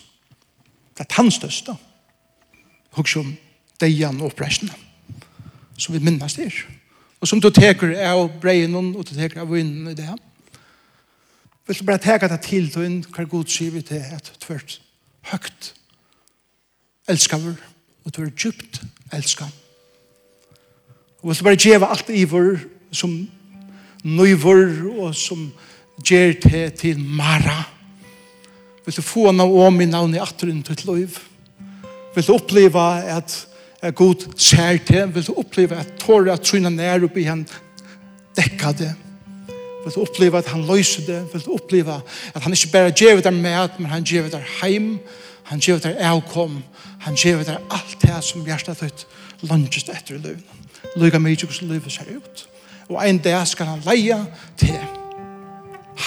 Det 0.96 1.06
er 1.06 1.14
den 1.16 1.30
største. 1.30 1.76
Hugg 2.96 3.08
deian 3.80 4.20
og 4.20 4.30
oppreisene 4.30 4.74
som 5.76 5.94
vi 5.94 6.00
minnes 6.00 6.34
der. 6.38 6.54
Og 7.20 7.28
som 7.28 7.40
du 7.40 7.50
teker 7.50 7.92
av 8.06 8.28
breien 8.40 8.74
og 8.76 9.04
du 9.04 9.14
teker 9.14 9.42
av 9.42 9.52
vinnen 9.52 9.90
i 9.90 9.96
det. 9.96 10.08
Vil 11.66 11.78
du 11.80 11.86
bare 11.88 12.02
teka 12.02 12.28
det 12.30 12.40
til 12.46 12.68
til 12.70 12.86
inn 12.86 13.00
hva 13.10 13.26
god 13.28 13.50
sier 13.50 13.74
vi 13.74 13.82
til 13.84 14.00
at 14.00 14.30
tvert 14.40 14.78
høgt 15.32 15.72
høyt 15.72 15.72
elskaver 17.10 17.56
og 18.06 18.14
du 18.14 18.22
er 18.22 18.30
djupt 18.30 18.80
elskar. 19.14 19.50
Og 21.22 21.28
vil 21.28 21.38
du 21.38 21.44
bare 21.44 21.58
gjeva 21.58 21.90
alt 21.90 22.10
i 22.10 22.24
vår 22.28 22.60
som 22.94 23.16
nøyvor 24.06 24.68
og 25.02 25.14
som 25.18 25.48
gjør 26.06 26.36
til 26.42 26.70
til 26.78 27.00
Mara. 27.00 27.64
Vil 28.86 28.94
du 28.94 29.02
få 29.02 29.32
noe 29.34 29.66
om 29.66 29.80
i 29.80 29.88
navnet 29.90 30.20
i 30.20 30.22
atter 30.22 30.52
til 30.54 30.72
et 30.72 30.84
løyv. 30.86 31.18
Vil 32.14 32.26
du 32.26 32.32
oppleva 32.34 33.02
at 33.16 33.34
er 33.86 33.90
god 33.96 34.26
ser 34.36 34.78
til, 34.86 35.14
vil 35.14 35.26
du 35.26 35.34
oppleve 35.38 35.76
at 35.76 35.92
tårer 36.00 36.32
at 36.32 36.44
tryna 36.46 36.70
nær 36.72 37.04
oppi 37.06 37.26
han 37.26 37.46
dekka 38.36 38.72
det. 38.78 38.92
Vil 39.84 39.94
du 39.94 40.00
oppleve 40.02 40.38
at 40.38 40.50
han 40.50 40.64
løyser 40.66 41.06
det, 41.06 41.20
vil 41.32 41.44
du 41.44 41.52
oppleve 41.54 42.00
at 42.34 42.42
han 42.42 42.52
ikke 42.52 42.72
bare 42.72 42.90
gjør 42.90 43.20
det 43.20 43.32
med, 43.34 43.68
men 43.78 43.90
han 43.90 44.04
gjør 44.04 44.28
det 44.28 44.42
heim, 44.62 44.98
han 45.44 45.58
gjør 45.58 45.78
det 45.78 45.96
avkom, 46.00 46.62
han 46.98 47.14
gjør 47.14 47.44
det 47.46 47.58
alt 47.70 47.96
det 48.02 48.24
som 48.24 48.44
hjertet 48.44 48.82
ditt 48.82 49.06
lunges 49.46 49.84
etter 49.88 50.16
i 50.16 50.18
løvene. 50.18 50.62
Lyga 50.96 51.18
mye 51.18 51.36
hvordan 51.36 51.70
livet 51.70 51.92
ser 51.92 52.16
ut. 52.16 52.48
Og 52.88 53.08
en 53.08 53.18
dag 53.18 53.46
skal 53.46 53.66
han 53.66 53.82
leie 53.86 54.18
til 54.56 54.78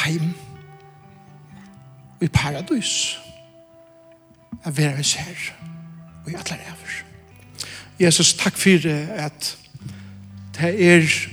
heim 0.04 0.34
i 2.22 2.28
paradis. 2.28 3.20
Jeg 4.65 4.78
vil 4.78 4.86
være 4.86 4.96
her 4.96 5.54
og 6.26 6.32
i 6.32 6.36
alle 6.36 6.60
ræver. 6.65 7.09
Jesus, 8.00 8.34
takk 8.34 8.56
for 8.56 8.88
at 9.12 9.58
det 10.56 10.70
er 10.88 11.28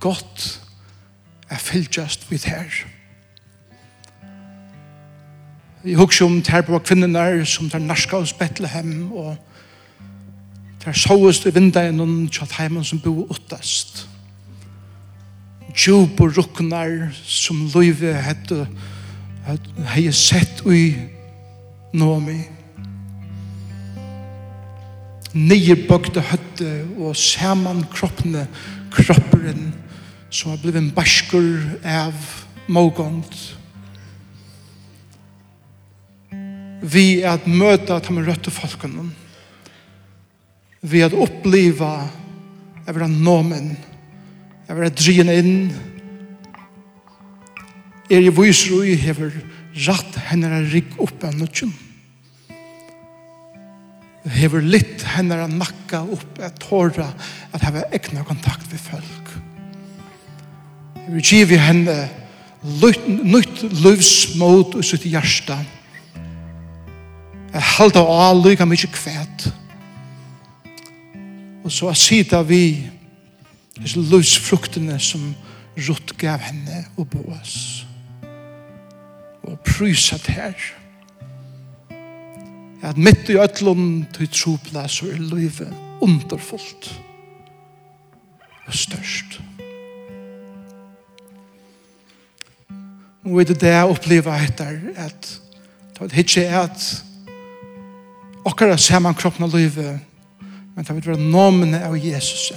godt 0.00 0.60
at 1.50 1.60
fylgjast 1.60 2.30
vi 2.30 2.40
her. 2.44 2.64
Vi 5.84 5.94
husker 5.94 6.24
om 6.24 6.36
det 6.36 6.48
her 6.48 6.60
på 6.60 6.78
kvinnerne 6.78 7.46
som 7.46 7.70
det 7.70 7.82
narska 7.82 8.16
hos 8.16 8.32
Bethlehem 8.32 9.12
og 9.12 9.36
det 10.80 10.86
er 10.86 10.92
såest 10.92 11.46
i 11.46 11.54
vindagen 11.54 12.00
og 12.00 12.30
tjattheimen 12.30 12.84
som 12.84 13.00
bor 13.00 13.26
uttast. 13.30 14.08
Djup 15.74 16.20
og 16.20 16.36
ruknar 16.36 17.10
som 17.24 17.66
løyve 17.74 18.14
hette 18.22 18.66
hei 19.90 20.12
sett 20.12 20.62
ui 20.62 20.94
Nomi. 21.92 22.38
Nomi 22.38 22.63
nedbøkte 25.34 26.22
høtte 26.30 26.70
og 26.98 27.16
saman 27.18 27.82
kroppene, 27.92 28.46
kropperen 28.94 29.72
som 30.30 30.52
har 30.52 30.60
blivit 30.62 30.80
en 30.82 30.92
baskur 30.94 31.62
av 31.86 32.14
mågånd. 32.70 33.28
Vi 36.84 37.06
er 37.22 37.34
at 37.36 37.48
møte 37.48 37.96
at 37.96 38.10
han 38.10 38.20
er 38.20 38.28
røtte 38.30 38.52
folkene. 38.54 39.08
Vi 40.84 41.00
er 41.00 41.10
at 41.10 41.16
oppleva 41.16 41.96
jeg 42.84 42.94
vil 42.94 43.08
nomen, 43.08 43.24
nåmen 43.24 43.76
jeg 44.68 44.76
vil 44.76 44.94
drien 44.96 45.30
inn 45.32 45.54
er 48.12 48.24
i 48.24 48.32
viser 48.32 48.76
og 48.76 48.84
jeg 48.88 49.00
hever 49.02 49.32
rett 49.86 50.20
henne 50.28 50.50
er 50.52 50.68
rigg 50.72 50.92
opp 51.02 51.24
av 51.24 51.36
nødgjent 51.36 51.83
hever 54.32 54.64
litt 54.64 55.02
henne 55.14 55.42
å 55.44 55.48
nakka 55.50 56.00
opp 56.14 56.38
et 56.40 56.56
tåra 56.62 57.10
at 57.52 57.64
heve 57.64 57.84
ekna 57.92 58.24
kontakt 58.24 58.70
med 58.72 58.80
folk. 58.80 59.32
Hever 61.04 61.20
giv 61.20 61.52
i 61.52 61.60
henne 61.60 61.96
nytt 62.64 63.66
løvsmåd 63.84 64.78
og 64.78 64.86
sitt 64.86 65.04
hjärsta. 65.04 65.58
Jeg 67.52 67.68
halda 67.76 68.00
av 68.00 68.08
all 68.10 68.40
lyga 68.42 68.64
mykje 68.66 68.90
kvæt. 68.94 69.48
Og 71.64 71.72
så 71.72 71.92
sida 71.96 72.40
vi 72.44 72.90
disse 73.76 74.00
løvsfruktene 74.00 74.96
som 75.00 75.34
rutt 75.88 76.14
gav 76.18 76.40
henne 76.44 76.86
og 76.96 77.08
boas. 77.12 77.84
Og 79.44 79.60
prysa 79.66 80.16
her. 80.26 80.56
Og 80.56 80.83
at 82.84 83.00
mitt 83.00 83.30
i 83.32 83.38
ötlun 83.40 84.04
til 84.12 84.28
trupla 84.28 84.84
så 84.92 85.08
er 85.08 85.22
livet 85.22 85.72
underfullt 86.04 86.90
og 88.64 88.74
størst. 88.76 89.38
Og 93.24 93.40
er 93.40 93.48
det 93.48 93.60
det 93.62 93.72
jeg 93.72 93.88
opplever 93.88 94.44
etter 94.44 94.76
at 95.00 95.30
det 95.94 96.10
er 96.10 96.20
ikke 96.20 96.44
at 96.58 96.84
akkurat 98.44 98.80
ser 98.80 99.00
man 99.00 99.16
kroppen 99.16 99.46
av 99.46 99.54
livet 99.56 100.00
men 100.74 100.84
det 100.84 100.96
vil 100.96 101.06
være 101.14 101.30
nomene 101.30 101.80
av 101.86 101.96
Jesus 101.96 102.50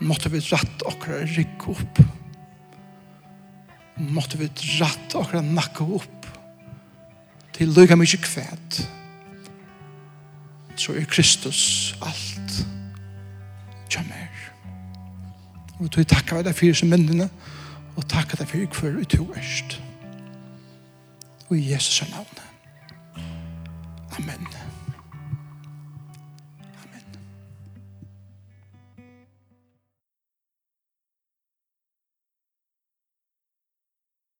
måtte 0.00 0.30
vi 0.32 0.40
rett 0.46 0.86
akkurat 0.88 1.28
rygg 1.36 1.68
opp 1.68 2.00
måtte 4.14 4.40
vi 4.40 4.48
rett 4.78 5.18
akkurat 5.18 5.44
nakke 5.44 5.84
opp 5.98 6.21
til 7.52 7.68
lukka 7.68 7.96
mykje 7.96 8.18
kvæt 8.22 8.82
så 10.76 10.94
er 10.96 11.04
Kristus 11.04 11.94
alt 12.02 12.54
kja 13.90 14.02
mer 14.08 14.46
og 15.78 15.90
tog 15.90 16.06
takka 16.08 16.42
deg 16.42 16.56
fyrir 16.56 16.78
som 16.78 16.92
myndina 16.92 17.28
og 17.96 18.08
takka 18.08 18.40
deg 18.40 18.48
fyrir 18.48 18.70
hver 18.80 19.02
ut 19.02 19.18
du 19.18 19.26
erst 19.36 19.80
og 21.48 21.58
i 21.58 21.72
Jesus 21.72 22.02
navn 22.10 22.42
Amen. 24.18 24.71